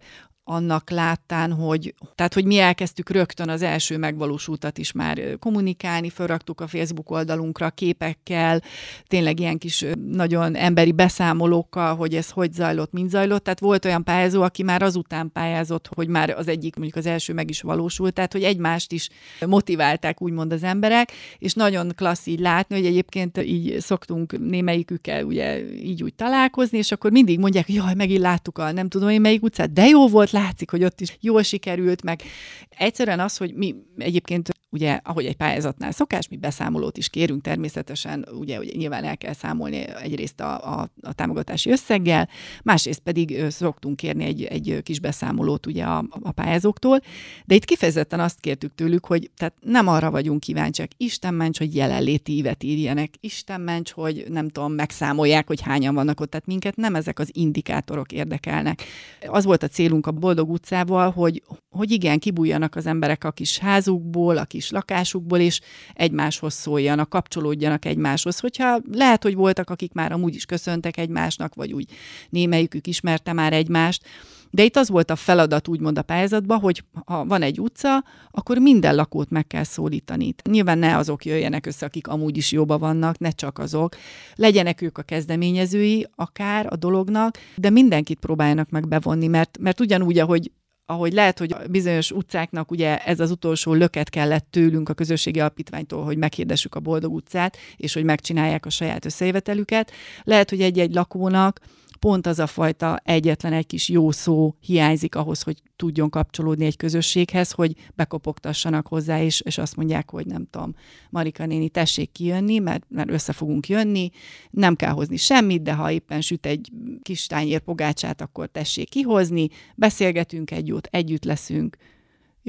annak 0.50 0.90
láttán, 0.90 1.54
hogy, 1.54 1.94
tehát, 2.16 2.34
hogy 2.34 2.46
mi 2.46 2.58
elkezdtük 2.58 3.10
rögtön 3.10 3.50
az 3.50 3.62
első 3.62 3.98
megvalósultat 3.98 4.78
is 4.78 4.92
már 4.92 5.22
kommunikálni, 5.40 6.10
felraktuk 6.10 6.62
a 6.62 6.68
Facebook 6.68 7.12
oldalunkra 7.12 7.70
képekkel, 7.70 8.62
tényleg 9.08 9.40
ilyen 9.40 9.58
kis 9.58 9.86
nagyon 10.12 10.56
emberi 10.56 10.92
beszámolókkal, 10.92 11.96
hogy 11.96 12.16
ez 12.16 12.30
hogy 12.30 12.54
zajlott, 12.54 12.92
mint 12.92 13.10
zajlott. 13.10 13.44
Tehát 13.44 13.60
volt 13.60 13.86
olyan 13.86 14.04
pályázó, 14.04 14.42
aki 14.42 14.64
már 14.64 14.82
azután 14.82 15.32
pályázott, 15.32 15.90
hogy 15.96 16.08
már 16.08 16.30
az 16.30 16.48
egyik, 16.48 16.76
mondjuk 16.76 16.98
az 16.98 17.06
első 17.06 17.34
meg 17.34 17.50
is 17.50 17.62
valósult, 17.62 18.14
tehát 18.14 18.34
hogy 18.34 18.44
egymást 18.44 18.92
is 18.92 19.10
motiválták 19.46 20.22
úgymond 20.22 20.52
az 20.52 20.64
emberek, 20.64 21.12
és 21.38 21.54
nagyon 21.54 21.92
klassz 21.96 22.28
így 22.28 22.40
látni, 22.40 22.76
hogy 22.76 22.86
egyébként 22.86 23.38
így 23.38 23.80
szoktunk 23.80 24.50
némelyikükkel 24.50 25.24
ugye 25.24 25.74
így 25.74 26.04
úgy 26.04 26.14
találkozni, 26.14 26.78
és 26.78 26.92
akkor 26.92 27.12
mindig 27.12 27.40
mondják, 27.40 27.66
hogy 27.66 27.76
jaj, 27.76 27.94
megint 27.94 28.22
láttuk 28.22 28.58
a 28.58 28.72
nem 28.72 28.90
tudom 28.90 29.10
én 29.10 29.22
melyik 29.22 29.44
utcát, 29.44 29.74
de 29.74 29.86
jó 29.86 30.08
volt, 30.08 30.38
látszik, 30.40 30.70
hogy 30.72 30.84
ott 30.84 31.02
is 31.02 31.18
jól 31.20 31.44
sikerült, 31.44 32.04
meg 32.04 32.22
egyszerűen 32.70 33.20
az, 33.20 33.38
hogy 33.38 33.54
mi 33.54 33.76
egyébként 33.98 34.50
ugye, 34.70 35.00
ahogy 35.04 35.26
egy 35.26 35.36
pályázatnál 35.36 35.92
szokás, 35.92 36.28
mi 36.28 36.38
beszámolót 36.38 36.98
is 36.98 37.10
kérünk 37.10 37.42
természetesen, 37.42 38.28
ugye, 38.32 38.60
ugye 38.60 38.72
nyilván 38.76 39.04
el 39.04 39.18
kell 39.18 39.34
számolni 39.34 39.88
egyrészt 39.88 40.40
a, 40.40 40.80
a, 40.80 40.90
a 41.02 41.14
támogatási 41.14 41.70
összeggel, 41.70 42.30
másrészt 42.64 43.00
pedig 43.00 43.46
szoktunk 43.50 43.96
kérni 43.96 44.24
egy, 44.24 44.44
egy 44.44 44.80
kis 44.84 45.00
beszámolót 45.00 45.66
ugye 45.66 45.84
a, 45.84 46.06
a 46.22 46.32
pályázóktól, 46.32 47.00
de 47.46 47.56
itt 47.56 47.66
kifejezetten 47.66 48.20
azt 48.20 48.40
kértük 48.40 48.76
tőlük, 48.76 49.06
hogy 49.06 49.32
tehát 49.38 49.54
nem 49.62 49.88
arra 49.88 50.12
vagyunk 50.12 50.40
kíváncsiak, 50.40 50.90
Isten 50.98 51.34
ments, 51.34 51.58
hogy 51.58 51.76
jelenléti 51.76 52.32
ívet 52.36 52.64
írjenek, 52.64 53.14
Isten 53.20 53.62
ments, 53.62 53.92
hogy 53.92 54.26
nem 54.30 54.50
tudom, 54.50 54.74
megszámolják, 54.74 55.48
hogy 55.48 55.62
hányan 55.62 55.96
vannak 55.96 56.20
ott, 56.20 56.30
tehát 56.30 56.46
minket 56.46 56.76
nem 56.76 56.96
ezek 56.96 57.20
az 57.20 57.30
indikátorok 57.32 58.12
érdekelnek. 58.12 58.84
Az 59.28 59.46
volt 59.46 59.64
a 59.64 59.68
célunk 59.68 60.08
a 60.08 60.12
Boldog 60.12 60.50
utcával, 60.50 61.12
hogy, 61.12 61.44
hogy 61.70 61.92
igen, 61.92 62.20
kibújjanak 62.20 62.76
az 62.76 62.86
emberek 62.86 63.24
a 63.24 63.32
kis 63.32 63.58
házukból, 63.58 64.38
a 64.38 64.46
kis 64.46 64.59
kis 64.60 64.72
lakásukból, 64.72 65.40
és 65.40 65.60
egymáshoz 65.94 66.54
szóljanak, 66.54 67.10
kapcsolódjanak 67.10 67.86
egymáshoz. 67.86 68.40
Hogyha 68.40 68.80
lehet, 68.92 69.24
hogy 69.24 69.36
voltak, 69.36 69.70
akik 69.70 69.94
már 69.94 70.12
amúgy 70.12 70.36
is 70.36 70.46
köszöntek 70.46 70.98
egymásnak, 70.98 71.56
vagy 71.56 71.74
úgy 71.74 71.92
némelyikük 72.30 72.88
ismerte 72.88 73.34
már 73.34 73.54
egymást, 73.54 74.04
de 74.52 74.64
itt 74.64 74.76
az 74.76 74.90
volt 74.90 75.10
a 75.10 75.16
feladat, 75.16 75.68
úgymond 75.68 75.98
a 75.98 76.02
pályázatban, 76.02 76.60
hogy 76.60 76.84
ha 77.06 77.26
van 77.26 77.42
egy 77.42 77.60
utca, 77.60 78.04
akkor 78.32 78.58
minden 78.58 78.96
lakót 78.96 79.30
meg 79.30 79.48
kell 79.48 79.64
szólítani. 79.64 80.36
Nyilván 80.50 80.78
ne 80.78 80.98
azok 80.98 81.26
jöjjenek 81.26 81.66
össze, 81.66 81.86
akik 81.86 82.08
amúgy 82.08 82.38
is 82.38 82.52
jóba 82.52 82.78
vannak, 82.78 83.18
ne 83.18 83.30
csak 83.30 83.60
azok. 83.60 83.96
Legyenek 84.36 84.82
ők 84.82 84.98
a 84.98 85.02
kezdeményezői 85.02 86.08
akár 86.16 86.68
a 86.70 86.76
dolognak, 86.76 87.38
de 87.56 87.70
mindenkit 87.70 88.20
próbáljanak 88.20 88.70
meg 88.70 88.88
bevonni, 88.88 89.28
mert, 89.28 89.58
mert 89.60 89.80
ugyanúgy, 89.80 90.20
ahogy 90.20 90.52
ahogy 90.90 91.14
lehet, 91.14 91.40
hogy 91.40 91.56
bizonyos 91.70 92.12
utcáknak 92.12 92.72
ugye 92.72 92.98
ez 92.98 93.20
az 93.20 93.32
utolsó 93.32 93.74
löket 93.74 94.10
kellett 94.10 94.48
tőlünk 94.50 94.90
a 94.90 94.94
közösségi 94.94 95.40
alapítványtól, 95.40 96.04
hogy 96.04 96.18
meghirdessük 96.18 96.76
a 96.76 96.80
boldog 96.80 97.14
utcát, 97.14 97.58
és 97.78 97.94
hogy 97.94 98.04
megcsinálják 98.04 98.66
a 98.66 98.70
saját 98.70 99.06
összejövetelüket. 99.06 99.92
Lehet, 100.24 100.50
hogy 100.50 100.62
egy-egy 100.62 100.94
lakónak 100.94 101.60
pont 102.00 102.28
az 102.28 102.40
a 102.40 102.48
fajta 102.48 103.00
egyetlen 103.04 103.54
egy 103.54 103.66
kis 103.66 103.90
jó 103.90 104.12
szó 104.12 104.56
hiányzik 104.60 105.16
ahhoz, 105.16 105.42
hogy 105.42 105.62
tudjon 105.76 106.10
kapcsolódni 106.10 106.66
egy 106.66 106.78
közösséghez, 106.78 107.52
hogy 107.52 107.76
bekopogtassanak 107.96 108.88
hozzá, 108.88 109.22
és, 109.22 109.42
és 109.42 109.58
azt 109.58 109.76
mondják, 109.76 110.10
hogy 110.10 110.26
nem 110.26 110.48
tudom, 110.50 110.76
Marika 111.10 111.46
néni, 111.46 111.70
tessék 111.70 112.12
kijönni, 112.12 112.60
mert, 112.60 112.86
mert 112.88 113.10
össze 113.10 113.34
fogunk 113.34 113.68
jönni, 113.68 114.10
nem 114.50 114.76
kell 114.76 114.92
hozni 114.92 115.18
semmit, 115.18 115.62
de 115.62 115.74
ha 115.74 115.92
éppen 115.92 116.22
süt 116.22 116.46
egy 116.46 116.72
kis 117.02 117.28
tányér 117.28 117.60
pogácsát, 117.60 118.22
akkor 118.22 118.48
tessék 118.48 118.90
kihozni, 118.90 119.48
beszélgetünk 119.76 120.52
egy 120.52 120.68
jót, 120.68 120.88
együtt 120.92 121.24
leszünk, 121.24 121.78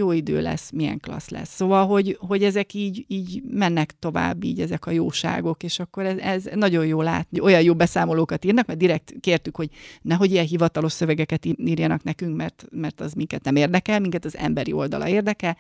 jó 0.01 0.13
idő 0.13 0.43
lesz, 0.43 0.71
milyen 0.71 1.01
klassz 1.01 1.29
lesz. 1.29 1.55
Szóval, 1.55 1.87
hogy, 1.87 2.17
hogy 2.21 2.45
ezek 2.45 2.75
így, 2.75 3.05
így 3.09 3.43
mennek 3.51 3.93
tovább, 3.99 4.45
így 4.45 4.61
ezek 4.61 4.87
a 4.87 4.91
jóságok, 4.91 5.63
és 5.63 5.79
akkor 5.79 6.07
ez, 6.07 6.17
ez 6.19 6.49
nagyon 6.55 6.87
jó 6.87 7.03
látni. 7.03 7.41
Olyan 7.41 7.63
jó 7.63 7.75
beszámolókat 7.75 8.45
írnak, 8.45 8.67
mert 8.67 8.79
direkt 8.79 9.13
kértük, 9.21 9.57
hogy 9.57 9.69
nehogy 10.03 10.31
ilyen 10.33 10.47
hivatalos 10.47 10.93
szövegeket 10.93 11.45
írjanak 11.45 12.03
nekünk, 12.03 12.37
mert, 12.37 12.67
mert 12.71 13.01
az 13.01 13.13
minket 13.13 13.45
nem 13.45 13.57
érdekel, 13.57 14.01
minket 14.01 14.25
az 14.25 14.37
emberi 14.37 14.73
oldala 14.73 15.09
érdekel, 15.09 15.57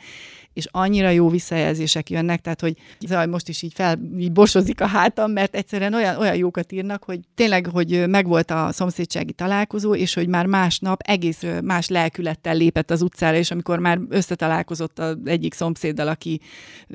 és 0.52 0.66
annyira 0.70 1.08
jó 1.08 1.28
visszajelzések 1.28 2.10
jönnek, 2.10 2.40
tehát, 2.40 2.60
hogy 2.60 2.76
zaj, 3.06 3.26
most 3.26 3.48
is 3.48 3.62
így 3.62 3.72
fel, 3.72 3.98
így 4.18 4.32
borsozik 4.32 4.80
a 4.80 4.86
hátam, 4.86 5.32
mert 5.32 5.54
egyszerűen 5.54 5.94
olyan, 5.94 6.16
olyan 6.16 6.36
jókat 6.36 6.72
írnak, 6.72 7.04
hogy 7.04 7.20
tényleg, 7.34 7.66
hogy 7.66 8.08
megvolt 8.08 8.50
a 8.50 8.68
szomszédsági 8.72 9.32
találkozó, 9.32 9.94
és 9.94 10.14
hogy 10.14 10.28
már 10.28 10.46
másnap 10.46 11.00
egész 11.00 11.44
más 11.62 11.88
lelkülettel 11.88 12.54
lépett 12.54 12.90
az 12.90 13.02
utcára, 13.02 13.36
és 13.36 13.50
amikor 13.50 13.78
már 13.78 13.98
összetalálkozott 14.30 14.98
az 14.98 15.16
egyik 15.24 15.54
szomszéddal, 15.54 16.08
aki 16.08 16.40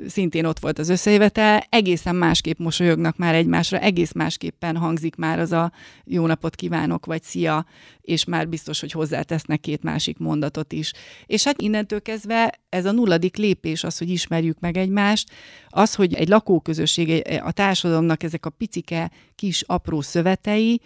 szintén 0.06 0.44
ott 0.44 0.58
volt 0.58 0.78
az 0.78 0.88
összejövetel, 0.88 1.62
egészen 1.68 2.16
másképp 2.16 2.58
mosolyognak 2.58 3.16
már 3.16 3.34
egymásra, 3.34 3.78
egész 3.78 4.12
másképpen 4.12 4.76
hangzik 4.76 5.16
már 5.16 5.38
az 5.38 5.52
a 5.52 5.72
jó 6.04 6.26
napot 6.26 6.54
kívánok, 6.54 7.06
vagy 7.06 7.22
szia, 7.22 7.66
és 8.00 8.24
már 8.24 8.48
biztos, 8.48 8.80
hogy 8.80 8.92
hozzátesznek 8.92 9.60
két 9.60 9.82
másik 9.82 10.18
mondatot 10.18 10.72
is. 10.72 10.92
És 11.26 11.44
hát 11.44 11.60
innentől 11.62 12.02
kezdve 12.02 12.60
ez 12.68 12.84
a 12.84 12.92
nulladik 12.92 13.36
lépés 13.36 13.84
az, 13.84 13.98
hogy 13.98 14.10
ismerjük 14.10 14.60
meg 14.60 14.76
egymást, 14.76 15.30
az, 15.68 15.94
hogy 15.94 16.14
egy 16.14 16.28
lakóközösség, 16.28 17.40
a 17.42 17.52
társadalomnak 17.52 18.22
ezek 18.22 18.46
a 18.46 18.50
picike, 18.50 19.10
kis, 19.34 19.62
apró 19.66 20.00
szövetei, 20.00 20.80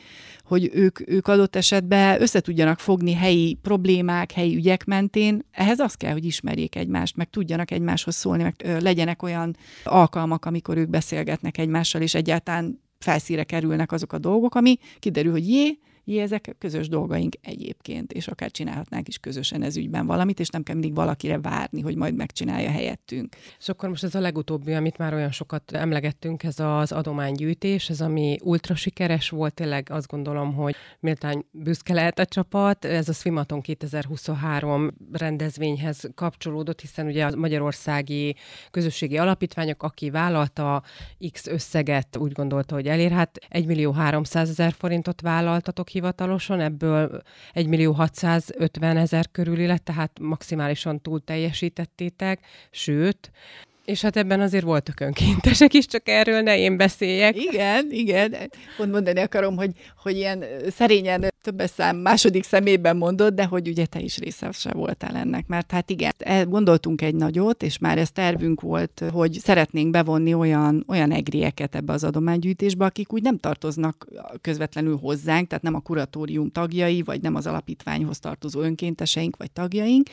hogy 0.44 0.70
ők, 0.72 1.08
ők 1.08 1.28
adott 1.28 1.56
esetben 1.56 2.22
összetudjanak 2.22 2.78
fogni 2.78 3.14
helyi 3.14 3.58
problémák, 3.62 4.32
helyi 4.32 4.56
ügyek 4.56 4.84
mentén, 4.84 5.44
ehhez 5.52 5.78
az 5.78 5.94
kell, 5.94 6.12
hogy 6.12 6.24
ismerjék 6.30 6.76
egymást, 6.76 7.16
meg 7.16 7.30
tudjanak 7.30 7.70
egymáshoz 7.70 8.14
szólni, 8.14 8.42
meg 8.42 8.54
legyenek 8.80 9.22
olyan 9.22 9.56
alkalmak, 9.84 10.44
amikor 10.44 10.76
ők 10.76 10.88
beszélgetnek 10.88 11.58
egymással, 11.58 12.02
és 12.02 12.14
egyáltalán 12.14 12.80
felszíre 12.98 13.44
kerülnek 13.44 13.92
azok 13.92 14.12
a 14.12 14.18
dolgok, 14.18 14.54
ami 14.54 14.78
kiderül, 14.98 15.32
hogy 15.32 15.48
jé, 15.48 15.78
ezek 16.18 16.54
közös 16.58 16.88
dolgaink 16.88 17.34
egyébként, 17.42 18.12
és 18.12 18.28
akár 18.28 18.50
csinálhatnánk 18.50 19.08
is 19.08 19.18
közösen 19.18 19.62
ez 19.62 19.76
ügyben 19.76 20.06
valamit, 20.06 20.40
és 20.40 20.48
nem 20.48 20.62
kell 20.62 20.74
mindig 20.74 20.94
valakire 20.94 21.38
várni, 21.38 21.80
hogy 21.80 21.96
majd 21.96 22.14
megcsinálja 22.14 22.70
helyettünk. 22.70 23.36
És 23.58 23.68
akkor 23.68 23.88
most 23.88 24.04
ez 24.04 24.14
a 24.14 24.20
legutóbbi, 24.20 24.72
amit 24.72 24.98
már 24.98 25.14
olyan 25.14 25.30
sokat 25.30 25.72
emlegettünk, 25.72 26.42
ez 26.42 26.60
az 26.60 26.92
adománygyűjtés, 26.92 27.90
ez 27.90 28.00
ami 28.00 28.38
ultra 28.42 28.74
sikeres 28.74 29.28
volt, 29.28 29.54
tényleg 29.54 29.88
azt 29.90 30.08
gondolom, 30.08 30.54
hogy 30.54 30.74
méltán 31.00 31.44
büszke 31.50 31.94
lehet 31.94 32.18
a 32.18 32.24
csapat. 32.24 32.84
Ez 32.84 33.08
a 33.08 33.12
Swimaton 33.12 33.60
2023 33.60 34.90
rendezvényhez 35.12 36.10
kapcsolódott, 36.14 36.80
hiszen 36.80 37.06
ugye 37.06 37.24
a 37.24 37.36
magyarországi 37.36 38.36
közösségi 38.70 39.18
alapítványok, 39.18 39.82
aki 39.82 40.10
vállalta 40.10 40.82
X 41.32 41.46
összeget, 41.46 42.16
úgy 42.16 42.32
gondolta, 42.32 42.74
hogy 42.74 42.86
elér, 42.86 43.10
hát 43.10 43.38
1 43.48 43.66
millió 43.66 43.92
300 43.92 44.48
ezer 44.48 44.72
forintot 44.72 45.20
vállaltatok 45.20 45.88
hivatalosan, 46.00 46.60
ebből 46.60 47.22
1 47.52 47.66
millió 47.66 47.92
650 47.92 48.96
ezer 48.96 49.26
körüli 49.32 49.66
lett, 49.66 49.84
tehát 49.84 50.18
maximálisan 50.20 51.00
túl 51.00 51.20
teljesítettétek, 51.24 52.40
sőt, 52.70 53.30
és 53.84 54.00
hát 54.00 54.16
ebben 54.16 54.40
azért 54.40 54.64
voltak 54.64 55.00
önkéntesek 55.00 55.74
is, 55.74 55.86
csak 55.86 56.08
erről 56.08 56.40
ne 56.40 56.58
én 56.58 56.76
beszéljek. 56.76 57.36
Igen, 57.36 57.86
igen. 57.90 58.34
Pont 58.76 58.92
mondani 58.92 59.20
akarom, 59.20 59.56
hogy, 59.56 59.70
hogy 60.02 60.16
ilyen 60.16 60.44
szerényen 60.70 61.29
többes 61.42 61.70
szám 61.70 61.96
második 61.96 62.44
szemében 62.44 62.96
mondod, 62.96 63.34
de 63.34 63.44
hogy 63.44 63.68
ugye 63.68 63.86
te 63.86 64.00
is 64.00 64.18
részese 64.18 64.72
voltál 64.72 65.16
ennek, 65.16 65.46
mert 65.46 65.70
hát 65.70 65.90
igen, 65.90 66.12
gondoltunk 66.48 67.02
egy 67.02 67.14
nagyot, 67.14 67.62
és 67.62 67.78
már 67.78 67.98
ez 67.98 68.10
tervünk 68.10 68.60
volt, 68.60 69.04
hogy 69.12 69.32
szeretnénk 69.32 69.90
bevonni 69.90 70.34
olyan, 70.34 70.84
olyan 70.88 71.10
egrieket 71.12 71.74
ebbe 71.74 71.92
az 71.92 72.04
adománygyűjtésbe, 72.04 72.84
akik 72.84 73.12
úgy 73.12 73.22
nem 73.22 73.38
tartoznak 73.38 74.06
közvetlenül 74.40 74.96
hozzánk, 74.96 75.48
tehát 75.48 75.64
nem 75.64 75.74
a 75.74 75.80
kuratórium 75.80 76.50
tagjai, 76.50 77.02
vagy 77.02 77.20
nem 77.20 77.34
az 77.34 77.46
alapítványhoz 77.46 78.18
tartozó 78.18 78.60
önkénteseink, 78.60 79.36
vagy 79.36 79.50
tagjaink, 79.50 80.08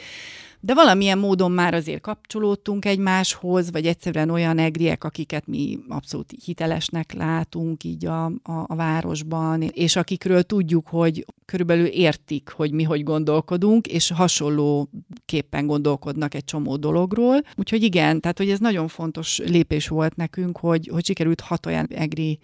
de 0.60 0.74
valamilyen 0.74 1.18
módon 1.18 1.52
már 1.52 1.74
azért 1.74 2.02
kapcsolódtunk 2.02 2.86
egymáshoz, 2.86 3.72
vagy 3.72 3.86
egyszerűen 3.86 4.30
olyan 4.30 4.58
egriek, 4.58 5.04
akiket 5.04 5.48
mi 5.48 5.80
abszolút 5.88 6.34
hitelesnek 6.44 7.14
látunk 7.14 7.84
így 7.84 8.06
a, 8.06 8.26
a, 8.26 8.32
a 8.44 8.76
városban, 8.76 9.62
és 9.62 9.96
akikről 9.96 10.44
tudjuk, 10.44 10.88
hogy 10.88 11.26
körülbelül 11.46 11.86
értik, 11.86 12.50
hogy 12.50 12.72
mi 12.72 12.84
hogy 12.84 13.04
gondolkodunk, 13.04 13.88
és 13.88 14.12
hasonlóképpen 14.12 15.66
gondolkodnak 15.66 16.34
egy 16.34 16.44
csomó 16.44 16.76
dologról. 16.76 17.42
Úgyhogy 17.56 17.84
igen, 17.84 18.22
tehát 18.22 18.38
hogy 18.38 18.50
ez 18.50 18.60
nagyon 18.60 18.88
fontos 18.88 19.38
lépés 19.38 19.88
volt 19.88 20.16
nekünk, 20.16 20.58
hogy, 20.58 20.90
hogy 20.92 21.06
sikerült 21.06 21.42
hat 21.42 21.66
olyan 21.66 21.86
egri 21.86 22.40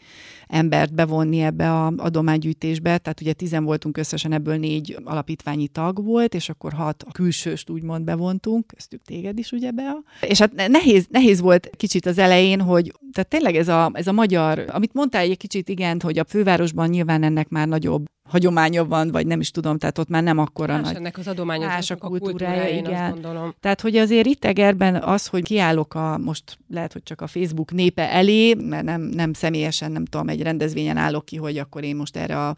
embert 0.48 0.94
bevonni 0.94 1.40
ebbe 1.42 1.72
a 1.72 1.94
adománygyűjtésbe, 1.98 2.98
tehát 2.98 3.22
ugye 3.22 3.34
tizen 3.34 3.64
voltunk 3.64 3.98
összesen, 3.98 4.32
ebből 4.32 4.56
négy 4.56 4.98
alapítványi 5.04 5.68
tag 5.68 6.06
volt, 6.06 6.34
és 6.34 6.50
akkor 6.50 6.74
hat 6.74 7.06
külsőst 7.12 7.70
úgymond 7.70 8.03
bevontunk, 8.04 8.68
köztük 8.68 9.02
téged 9.02 9.38
is 9.38 9.52
ugye 9.52 9.72
be. 9.72 9.96
És 10.22 10.40
hát 10.40 10.68
nehéz, 10.68 11.06
nehéz 11.10 11.42
volt 11.42 11.70
kicsit 11.78 12.06
az 12.06 12.18
elején, 12.18 12.62
hogy 12.62 12.94
tehát 13.14 13.30
tényleg 13.30 13.56
ez 13.56 13.68
a, 13.68 13.92
ez 13.94 14.08
a 14.08 14.12
magyar, 14.12 14.66
amit 14.68 14.94
mondtál 14.94 15.22
egy 15.22 15.38
kicsit 15.38 15.70
igen, 15.70 16.02
hogy 16.04 16.20
a 16.20 16.26
fővárosban 16.28 16.90
nyilván 16.90 17.24
ennek 17.24 17.50
már 17.50 17.68
nagyobb 17.68 18.06
hagyománya 18.34 18.86
van, 18.86 19.12
vagy 19.12 19.28
nem 19.28 19.40
is 19.40 19.52
tudom, 19.52 19.78
tehát 19.78 19.98
ott 19.98 20.10
már 20.10 20.24
nem 20.24 20.38
akkora 20.38 20.74
Más 20.74 20.82
nagy. 20.82 20.96
ennek 20.96 21.18
az 21.18 21.28
adományozásnak 21.28 22.04
a 22.04 22.08
kultúrája, 22.08 22.62
kultúrája 22.62 22.78
igen. 22.78 23.04
Azt 23.04 23.14
gondolom. 23.14 23.56
Tehát, 23.60 23.82
hogy 23.82 23.98
azért 23.98 24.26
itt 24.26 24.46
Egerben 24.46 24.96
az, 24.96 25.28
hogy 25.28 25.44
kiállok 25.44 25.96
a, 25.96 26.18
most 26.18 26.58
lehet, 26.70 26.94
hogy 26.94 27.04
csak 27.04 27.22
a 27.22 27.28
Facebook 27.28 27.72
népe 27.72 28.10
elé, 28.12 28.54
mert 28.54 28.84
nem, 28.84 29.02
nem 29.02 29.34
személyesen, 29.34 29.92
nem 29.92 30.06
tudom, 30.06 30.30
egy 30.30 30.42
rendezvényen 30.42 30.98
állok 30.98 31.26
ki, 31.26 31.36
hogy 31.36 31.58
akkor 31.58 31.84
én 31.84 31.96
most 31.96 32.18
erre 32.18 32.48
a 32.48 32.56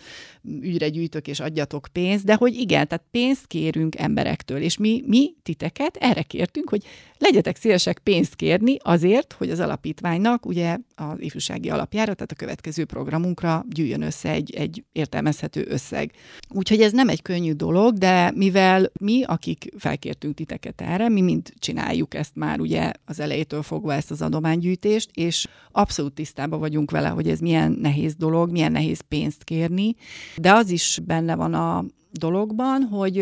ügyre 0.61 0.89
gyűjtök 0.89 1.27
és 1.27 1.39
adjatok 1.39 1.87
pénzt, 1.91 2.25
de 2.25 2.35
hogy 2.35 2.55
igen, 2.55 2.87
tehát 2.87 3.05
pénzt 3.11 3.47
kérünk 3.47 3.99
emberektől, 3.99 4.61
és 4.61 4.77
mi, 4.77 5.03
mi 5.07 5.33
titeket 5.43 5.95
erre 5.95 6.21
kértünk, 6.21 6.69
hogy 6.69 6.83
legyetek 7.17 7.57
szívesek 7.57 7.99
pénzt 7.99 8.35
kérni 8.35 8.77
azért, 8.79 9.33
hogy 9.33 9.49
az 9.49 9.59
alapítványnak 9.59 10.45
ugye 10.45 10.77
az 10.95 11.19
ifjúsági 11.21 11.69
alapjára, 11.69 12.13
tehát 12.13 12.31
a 12.31 12.35
következő 12.35 12.85
programunkra 12.85 13.65
gyűjjön 13.69 14.01
össze 14.01 14.29
egy, 14.29 14.55
egy 14.55 14.83
értelmezhető 14.91 15.65
összeg. 15.69 16.11
Úgyhogy 16.49 16.81
ez 16.81 16.91
nem 16.91 17.09
egy 17.09 17.21
könnyű 17.21 17.51
dolog, 17.51 17.97
de 17.97 18.31
mivel 18.35 18.91
mi, 18.99 19.23
akik 19.23 19.71
felkértünk 19.77 20.35
titeket 20.35 20.81
erre, 20.81 21.09
mi 21.09 21.21
mind 21.21 21.53
csináljuk 21.59 22.13
ezt 22.13 22.35
már 22.35 22.59
ugye 22.59 22.91
az 23.05 23.19
elejétől 23.19 23.61
fogva 23.61 23.93
ezt 23.93 24.11
az 24.11 24.21
adománygyűjtést, 24.21 25.09
és 25.13 25.47
abszolút 25.71 26.13
tisztában 26.13 26.59
vagyunk 26.59 26.91
vele, 26.91 27.07
hogy 27.07 27.29
ez 27.29 27.39
milyen 27.39 27.71
nehéz 27.71 28.15
dolog, 28.15 28.51
milyen 28.51 28.71
nehéz 28.71 28.99
pénzt 29.07 29.43
kérni, 29.43 29.95
de 30.35 30.53
az 30.53 30.69
is 30.69 30.99
benne 31.05 31.35
van 31.35 31.53
a 31.53 31.85
dologban, 32.11 32.83
hogy 32.83 33.13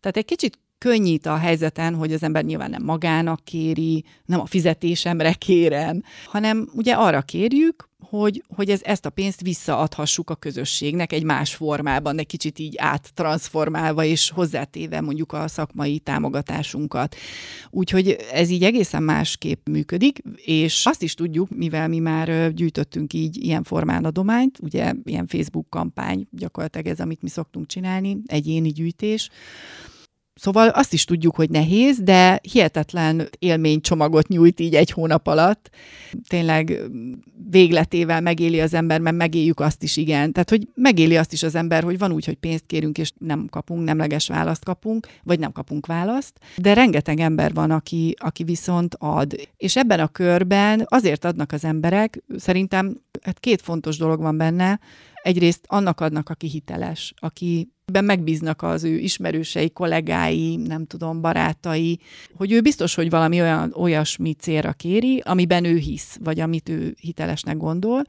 tehát 0.00 0.16
egy 0.16 0.24
kicsit 0.24 0.58
könnyít 0.78 1.26
a 1.26 1.36
helyzeten, 1.36 1.94
hogy 1.94 2.12
az 2.12 2.22
ember 2.22 2.44
nyilván 2.44 2.70
nem 2.70 2.82
magának 2.82 3.44
kéri, 3.44 4.04
nem 4.24 4.40
a 4.40 4.46
fizetésemre 4.46 5.32
kérem, 5.32 6.02
hanem 6.26 6.68
ugye 6.74 6.92
arra 6.92 7.22
kérjük, 7.22 7.88
hogy, 8.08 8.44
hogy 8.54 8.70
ez, 8.70 8.80
ezt 8.82 9.06
a 9.06 9.10
pénzt 9.10 9.40
visszaadhassuk 9.40 10.30
a 10.30 10.34
közösségnek 10.34 11.12
egy 11.12 11.22
más 11.22 11.54
formában, 11.54 12.18
egy 12.18 12.26
kicsit 12.26 12.58
így 12.58 12.74
áttransformálva 12.76 14.04
és 14.04 14.30
hozzátéve 14.30 15.00
mondjuk 15.00 15.32
a 15.32 15.48
szakmai 15.48 15.98
támogatásunkat. 15.98 17.16
Úgyhogy 17.70 18.16
ez 18.32 18.50
így 18.50 18.62
egészen 18.62 19.02
másképp 19.02 19.68
működik, 19.68 20.22
és 20.44 20.86
azt 20.86 21.02
is 21.02 21.14
tudjuk, 21.14 21.48
mivel 21.56 21.88
mi 21.88 21.98
már 21.98 22.52
gyűjtöttünk 22.52 23.12
így 23.12 23.44
ilyen 23.44 23.62
formán 23.62 24.04
adományt, 24.04 24.58
ugye 24.62 24.92
ilyen 25.04 25.26
Facebook 25.26 25.70
kampány, 25.70 26.26
gyakorlatilag 26.30 26.86
ez, 26.86 27.00
amit 27.00 27.22
mi 27.22 27.28
szoktunk 27.28 27.66
csinálni, 27.66 28.18
egyéni 28.26 28.68
gyűjtés, 28.68 29.30
Szóval 30.40 30.68
azt 30.68 30.92
is 30.92 31.04
tudjuk, 31.04 31.36
hogy 31.36 31.50
nehéz, 31.50 31.98
de 32.00 32.40
hihetetlen 32.42 33.28
élménycsomagot 33.38 34.28
nyújt 34.28 34.60
így 34.60 34.74
egy 34.74 34.90
hónap 34.90 35.26
alatt. 35.26 35.70
Tényleg 36.28 36.80
végletével 37.50 38.20
megéli 38.20 38.60
az 38.60 38.74
ember, 38.74 39.00
mert 39.00 39.16
megéljük 39.16 39.60
azt 39.60 39.82
is, 39.82 39.96
igen. 39.96 40.32
Tehát, 40.32 40.50
hogy 40.50 40.68
megéli 40.74 41.16
azt 41.16 41.32
is 41.32 41.42
az 41.42 41.54
ember, 41.54 41.82
hogy 41.82 41.98
van 41.98 42.12
úgy, 42.12 42.24
hogy 42.24 42.34
pénzt 42.34 42.66
kérünk, 42.66 42.98
és 42.98 43.12
nem 43.18 43.46
kapunk, 43.50 43.84
nemleges 43.84 44.28
választ 44.28 44.64
kapunk, 44.64 45.08
vagy 45.22 45.38
nem 45.38 45.52
kapunk 45.52 45.86
választ. 45.86 46.38
De 46.56 46.74
rengeteg 46.74 47.20
ember 47.20 47.52
van, 47.52 47.70
aki, 47.70 48.14
aki 48.18 48.44
viszont 48.44 48.96
ad. 48.98 49.48
És 49.56 49.76
ebben 49.76 50.00
a 50.00 50.08
körben 50.08 50.84
azért 50.88 51.24
adnak 51.24 51.52
az 51.52 51.64
emberek, 51.64 52.22
szerintem 52.36 53.00
hát 53.22 53.40
két 53.40 53.62
fontos 53.62 53.96
dolog 53.96 54.20
van 54.20 54.36
benne, 54.36 54.80
egyrészt 55.22 55.64
annak 55.66 56.00
adnak, 56.00 56.28
aki 56.28 56.48
hiteles, 56.48 57.14
aki 57.16 57.68
ben 57.92 58.04
megbíznak 58.04 58.62
az 58.62 58.84
ő 58.84 58.98
ismerősei, 58.98 59.70
kollégái, 59.70 60.56
nem 60.56 60.86
tudom, 60.86 61.20
barátai, 61.20 61.98
hogy 62.34 62.52
ő 62.52 62.60
biztos, 62.60 62.94
hogy 62.94 63.10
valami 63.10 63.40
olyan, 63.40 63.72
olyasmi 63.76 64.32
célra 64.32 64.72
kéri, 64.72 65.22
amiben 65.24 65.64
ő 65.64 65.76
hisz, 65.76 66.18
vagy 66.24 66.40
amit 66.40 66.68
ő 66.68 66.96
hitelesnek 67.00 67.56
gondol, 67.56 68.02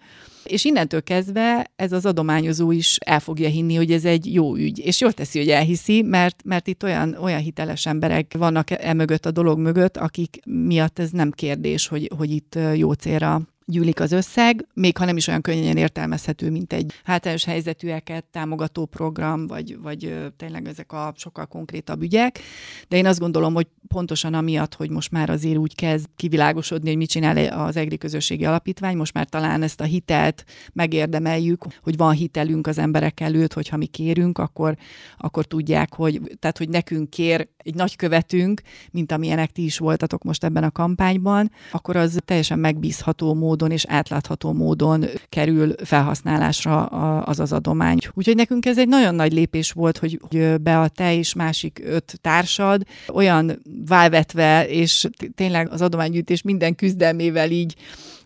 és 0.43 0.65
innentől 0.65 1.03
kezdve 1.03 1.71
ez 1.75 1.91
az 1.91 2.05
adományozó 2.05 2.71
is 2.71 2.97
el 3.05 3.19
fogja 3.19 3.49
hinni, 3.49 3.75
hogy 3.75 3.91
ez 3.91 4.05
egy 4.05 4.33
jó 4.33 4.55
ügy. 4.55 4.79
És 4.79 5.01
jól 5.01 5.11
teszi, 5.11 5.39
hogy 5.39 5.49
elhiszi, 5.49 6.01
mert, 6.01 6.43
mert 6.43 6.67
itt 6.67 6.83
olyan, 6.83 7.17
olyan 7.21 7.41
hiteles 7.41 7.85
emberek 7.85 8.33
vannak 8.37 8.71
e 8.71 8.93
mögött, 8.93 9.25
a 9.25 9.31
dolog 9.31 9.59
mögött, 9.59 9.97
akik 9.97 10.39
miatt 10.45 10.99
ez 10.99 11.09
nem 11.09 11.31
kérdés, 11.31 11.87
hogy, 11.87 12.11
hogy 12.17 12.31
itt 12.31 12.59
jó 12.75 12.91
célra 12.91 13.41
gyűlik 13.69 13.99
az 13.99 14.11
összeg, 14.11 14.67
még 14.73 14.97
ha 14.97 15.05
nem 15.05 15.17
is 15.17 15.27
olyan 15.27 15.41
könnyen 15.41 15.77
értelmezhető, 15.77 16.51
mint 16.51 16.73
egy 16.73 16.93
hátrányos 17.03 17.43
helyzetűeket 17.43 18.23
támogató 18.23 18.85
program, 18.85 19.47
vagy, 19.47 19.77
vagy 19.81 20.15
tényleg 20.37 20.67
ezek 20.67 20.91
a 20.91 21.13
sokkal 21.15 21.45
konkrétabb 21.45 22.01
ügyek. 22.01 22.39
De 22.87 22.97
én 22.97 23.05
azt 23.05 23.19
gondolom, 23.19 23.53
hogy 23.53 23.67
pontosan 23.87 24.33
amiatt, 24.33 24.73
hogy 24.73 24.89
most 24.89 25.11
már 25.11 25.29
azért 25.29 25.57
úgy 25.57 25.75
kezd 25.75 26.05
kivilágosodni, 26.15 26.87
hogy 26.87 26.97
mit 26.97 27.09
csinál 27.09 27.37
az 27.37 27.75
EGRI 27.75 27.97
közösségi 27.97 28.45
alapítvány, 28.45 28.97
most 28.97 29.13
már 29.13 29.25
talán 29.25 29.61
ezt 29.61 29.81
a 29.81 29.83
hitelt 29.83 30.45
megérdemeljük, 30.73 31.65
hogy 31.81 31.97
van 31.97 32.11
hitelünk 32.11 32.67
az 32.67 32.77
emberek 32.77 33.19
előtt, 33.19 33.53
hogyha 33.53 33.77
mi 33.77 33.85
kérünk, 33.85 34.37
akkor, 34.37 34.77
akkor 35.17 35.45
tudják, 35.45 35.93
hogy, 35.93 36.21
tehát, 36.39 36.57
hogy 36.57 36.69
nekünk 36.69 37.09
kér 37.09 37.47
egy 37.57 37.75
nagykövetünk, 37.75 38.61
mint 38.91 39.11
amilyenek 39.11 39.51
ti 39.51 39.63
is 39.63 39.77
voltatok 39.77 40.23
most 40.23 40.43
ebben 40.43 40.63
a 40.63 40.71
kampányban, 40.71 41.51
akkor 41.71 41.95
az 41.95 42.19
teljesen 42.25 42.59
megbízható 42.59 43.33
módon 43.33 43.56
és 43.65 43.85
átlátható 43.87 44.53
módon 44.53 45.05
kerül 45.29 45.75
felhasználásra 45.83 46.85
az 47.19 47.39
az 47.39 47.53
adomány. 47.53 47.97
Úgyhogy 48.13 48.35
nekünk 48.35 48.65
ez 48.65 48.77
egy 48.77 48.87
nagyon 48.87 49.15
nagy 49.15 49.33
lépés 49.33 49.71
volt, 49.71 49.97
hogy 49.97 50.19
be 50.61 50.79
a 50.79 50.87
te 50.87 51.15
és 51.15 51.33
másik 51.33 51.81
öt 51.83 52.19
társad 52.21 52.81
olyan 53.07 53.61
válvetve, 53.87 54.67
és 54.67 55.07
tényleg 55.35 55.69
az 55.71 55.81
adománygyűjtés 55.81 56.41
minden 56.41 56.75
küzdelmével 56.75 57.51
így 57.51 57.75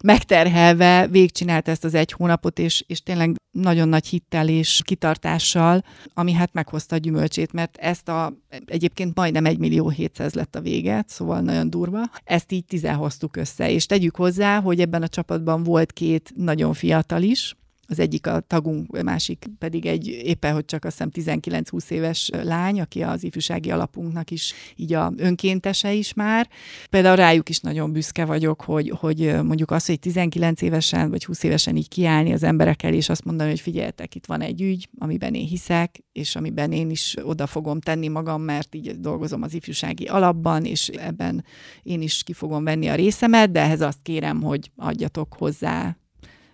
megterhelve 0.03 1.07
végigcsinálta 1.07 1.71
ezt 1.71 1.83
az 1.83 1.93
egy 1.93 2.11
hónapot, 2.11 2.59
és, 2.59 2.83
és 2.87 3.03
tényleg 3.03 3.35
nagyon 3.51 3.89
nagy 3.89 4.07
hittel 4.07 4.47
és 4.49 4.81
kitartással, 4.83 5.83
ami 6.13 6.31
hát 6.31 6.53
meghozta 6.53 6.95
a 6.95 6.99
gyümölcsét, 6.99 7.53
mert 7.53 7.77
ezt 7.77 8.09
a 8.09 8.33
egyébként 8.65 9.15
majdnem 9.15 9.45
1 9.45 9.57
millió 9.57 9.89
700 9.89 10.33
lett 10.33 10.55
a 10.55 10.61
vége, 10.61 11.03
szóval 11.07 11.41
nagyon 11.41 11.69
durva. 11.69 11.99
Ezt 12.23 12.51
így 12.51 12.65
tizen 12.65 12.95
hoztuk 12.95 13.35
össze, 13.37 13.71
és 13.71 13.85
tegyük 13.85 14.15
hozzá, 14.15 14.59
hogy 14.59 14.79
ebben 14.79 15.01
a 15.01 15.07
csapatban 15.07 15.63
volt 15.63 15.91
két 15.91 16.31
nagyon 16.35 16.73
fiatal 16.73 17.21
is, 17.21 17.55
az 17.91 17.99
egyik 17.99 18.27
a 18.27 18.39
tagunk, 18.39 19.01
másik 19.01 19.45
pedig 19.59 19.85
egy 19.85 20.07
éppen, 20.07 20.53
hogy 20.53 20.65
csak 20.65 20.85
azt 20.85 21.05
hiszem 21.13 21.39
19-20 21.41 21.89
éves 21.89 22.29
lány, 22.43 22.81
aki 22.81 23.03
az 23.03 23.23
ifjúsági 23.23 23.71
alapunknak 23.71 24.31
is 24.31 24.53
így 24.75 24.93
a 24.93 25.13
önkéntese 25.17 25.93
is 25.93 26.13
már. 26.13 26.49
Például 26.89 27.15
rájuk 27.15 27.49
is 27.49 27.59
nagyon 27.59 27.91
büszke 27.91 28.25
vagyok, 28.25 28.61
hogy, 28.61 28.93
hogy 28.99 29.35
mondjuk 29.43 29.71
az, 29.71 29.85
hogy 29.85 29.99
19 29.99 30.61
évesen 30.61 31.09
vagy 31.09 31.25
20 31.25 31.43
évesen 31.43 31.75
így 31.75 31.87
kiállni 31.87 32.33
az 32.33 32.43
emberekkel, 32.43 32.93
és 32.93 33.09
azt 33.09 33.25
mondani, 33.25 33.49
hogy 33.49 33.59
figyeljetek, 33.59 34.15
itt 34.15 34.25
van 34.25 34.41
egy 34.41 34.61
ügy, 34.61 34.89
amiben 34.97 35.33
én 35.33 35.47
hiszek, 35.47 36.03
és 36.11 36.35
amiben 36.35 36.71
én 36.71 36.89
is 36.89 37.15
oda 37.23 37.47
fogom 37.47 37.79
tenni 37.79 38.07
magam, 38.07 38.41
mert 38.41 38.75
így 38.75 38.99
dolgozom 38.99 39.41
az 39.41 39.53
ifjúsági 39.53 40.05
alapban, 40.05 40.65
és 40.65 40.87
ebben 40.87 41.45
én 41.83 42.01
is 42.01 42.23
ki 42.23 42.33
fogom 42.33 42.63
venni 42.63 42.87
a 42.87 42.95
részemet, 42.95 43.51
de 43.51 43.59
ehhez 43.59 43.81
azt 43.81 43.99
kérem, 44.01 44.41
hogy 44.41 44.71
adjatok 44.75 45.33
hozzá 45.37 45.95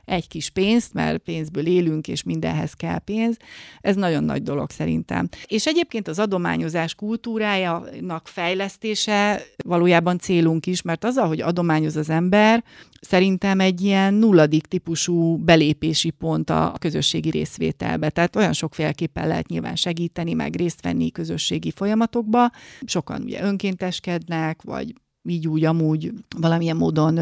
egy 0.07 0.27
kis 0.27 0.49
pénzt, 0.49 0.93
mert 0.93 1.17
pénzből 1.17 1.65
élünk, 1.65 2.07
és 2.07 2.23
mindenhez 2.23 2.73
kell 2.73 2.99
pénz. 2.99 3.37
Ez 3.81 3.95
nagyon 3.95 4.23
nagy 4.23 4.43
dolog 4.43 4.69
szerintem. 4.69 5.29
És 5.45 5.65
egyébként 5.65 6.07
az 6.07 6.19
adományozás 6.19 6.95
kultúrájának 6.95 8.27
fejlesztése 8.27 9.41
valójában 9.65 10.17
célunk 10.17 10.65
is, 10.65 10.81
mert 10.81 11.03
az, 11.03 11.17
hogy 11.17 11.41
adományoz 11.41 11.95
az 11.95 12.09
ember, 12.09 12.63
szerintem 13.01 13.59
egy 13.59 13.81
ilyen 13.81 14.13
nulladik 14.13 14.65
típusú 14.65 15.37
belépési 15.37 16.09
pont 16.09 16.49
a 16.49 16.73
közösségi 16.79 17.29
részvételbe. 17.29 18.09
Tehát 18.09 18.35
olyan 18.35 18.53
sokféleképpen 18.53 19.27
lehet 19.27 19.47
nyilván 19.47 19.75
segíteni, 19.75 20.33
meg 20.33 20.55
részt 20.55 20.81
venni 20.81 21.11
közösségi 21.11 21.71
folyamatokba. 21.71 22.51
Sokan 22.85 23.21
ugye 23.21 23.43
önkénteskednek, 23.43 24.61
vagy 24.61 24.93
így 25.27 25.47
úgy 25.47 25.65
amúgy 25.65 26.11
valamilyen 26.37 26.77
módon 26.77 27.17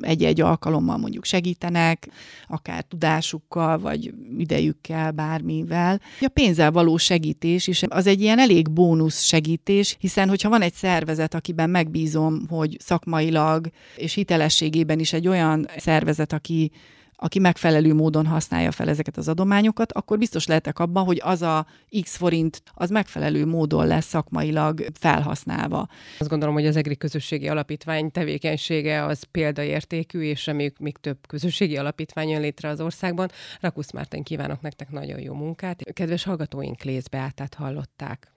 egy-egy 0.00 0.40
alkalommal 0.40 0.96
mondjuk 0.96 1.24
segítenek, 1.24 2.08
akár 2.48 2.82
tudásukkal, 2.82 3.78
vagy 3.78 4.14
idejükkel, 4.38 5.10
bármivel. 5.10 6.00
A 6.20 6.28
pénzzel 6.32 6.70
való 6.70 6.96
segítés 6.96 7.66
is 7.66 7.82
az 7.88 8.06
egy 8.06 8.20
ilyen 8.20 8.38
elég 8.38 8.70
bónusz 8.70 9.22
segítés, 9.22 9.96
hiszen 10.00 10.28
hogyha 10.28 10.48
van 10.48 10.62
egy 10.62 10.74
szervezet, 10.74 11.34
akiben 11.34 11.70
megbízom, 11.70 12.46
hogy 12.48 12.76
szakmailag 12.80 13.68
és 13.96 14.14
hitelességében 14.14 14.98
is 14.98 15.12
egy 15.12 15.28
olyan 15.28 15.66
szervezet, 15.76 16.32
aki 16.32 16.70
aki 17.16 17.38
megfelelő 17.38 17.94
módon 17.94 18.26
használja 18.26 18.70
fel 18.70 18.88
ezeket 18.88 19.16
az 19.16 19.28
adományokat, 19.28 19.92
akkor 19.92 20.18
biztos 20.18 20.46
lehetek 20.46 20.78
abban, 20.78 21.04
hogy 21.04 21.20
az 21.24 21.42
a 21.42 21.66
X 22.02 22.16
forint 22.16 22.62
az 22.74 22.90
megfelelő 22.90 23.46
módon 23.46 23.86
lesz 23.86 24.06
szakmailag 24.06 24.86
felhasználva. 24.98 25.88
Azt 26.18 26.30
gondolom, 26.30 26.54
hogy 26.54 26.66
az 26.66 26.76
EGRI 26.76 26.96
közösségi 26.96 27.48
alapítvány 27.48 28.10
tevékenysége 28.10 29.04
az 29.04 29.22
példaértékű, 29.22 30.20
és 30.20 30.46
reméljük 30.46 30.78
még 30.78 30.96
több 30.96 31.26
közösségi 31.28 31.76
alapítvány 31.76 32.28
jön 32.28 32.40
létre 32.40 32.68
az 32.68 32.80
országban. 32.80 33.30
Rakusz 33.60 33.92
Márten 33.92 34.22
kívánok 34.22 34.60
nektek 34.60 34.90
nagyon 34.90 35.20
jó 35.20 35.34
munkát. 35.34 35.92
Kedves 35.92 36.24
hallgatóink, 36.24 36.82
Lézbe 36.82 37.18
átát 37.18 37.54
hallották. 37.54 38.30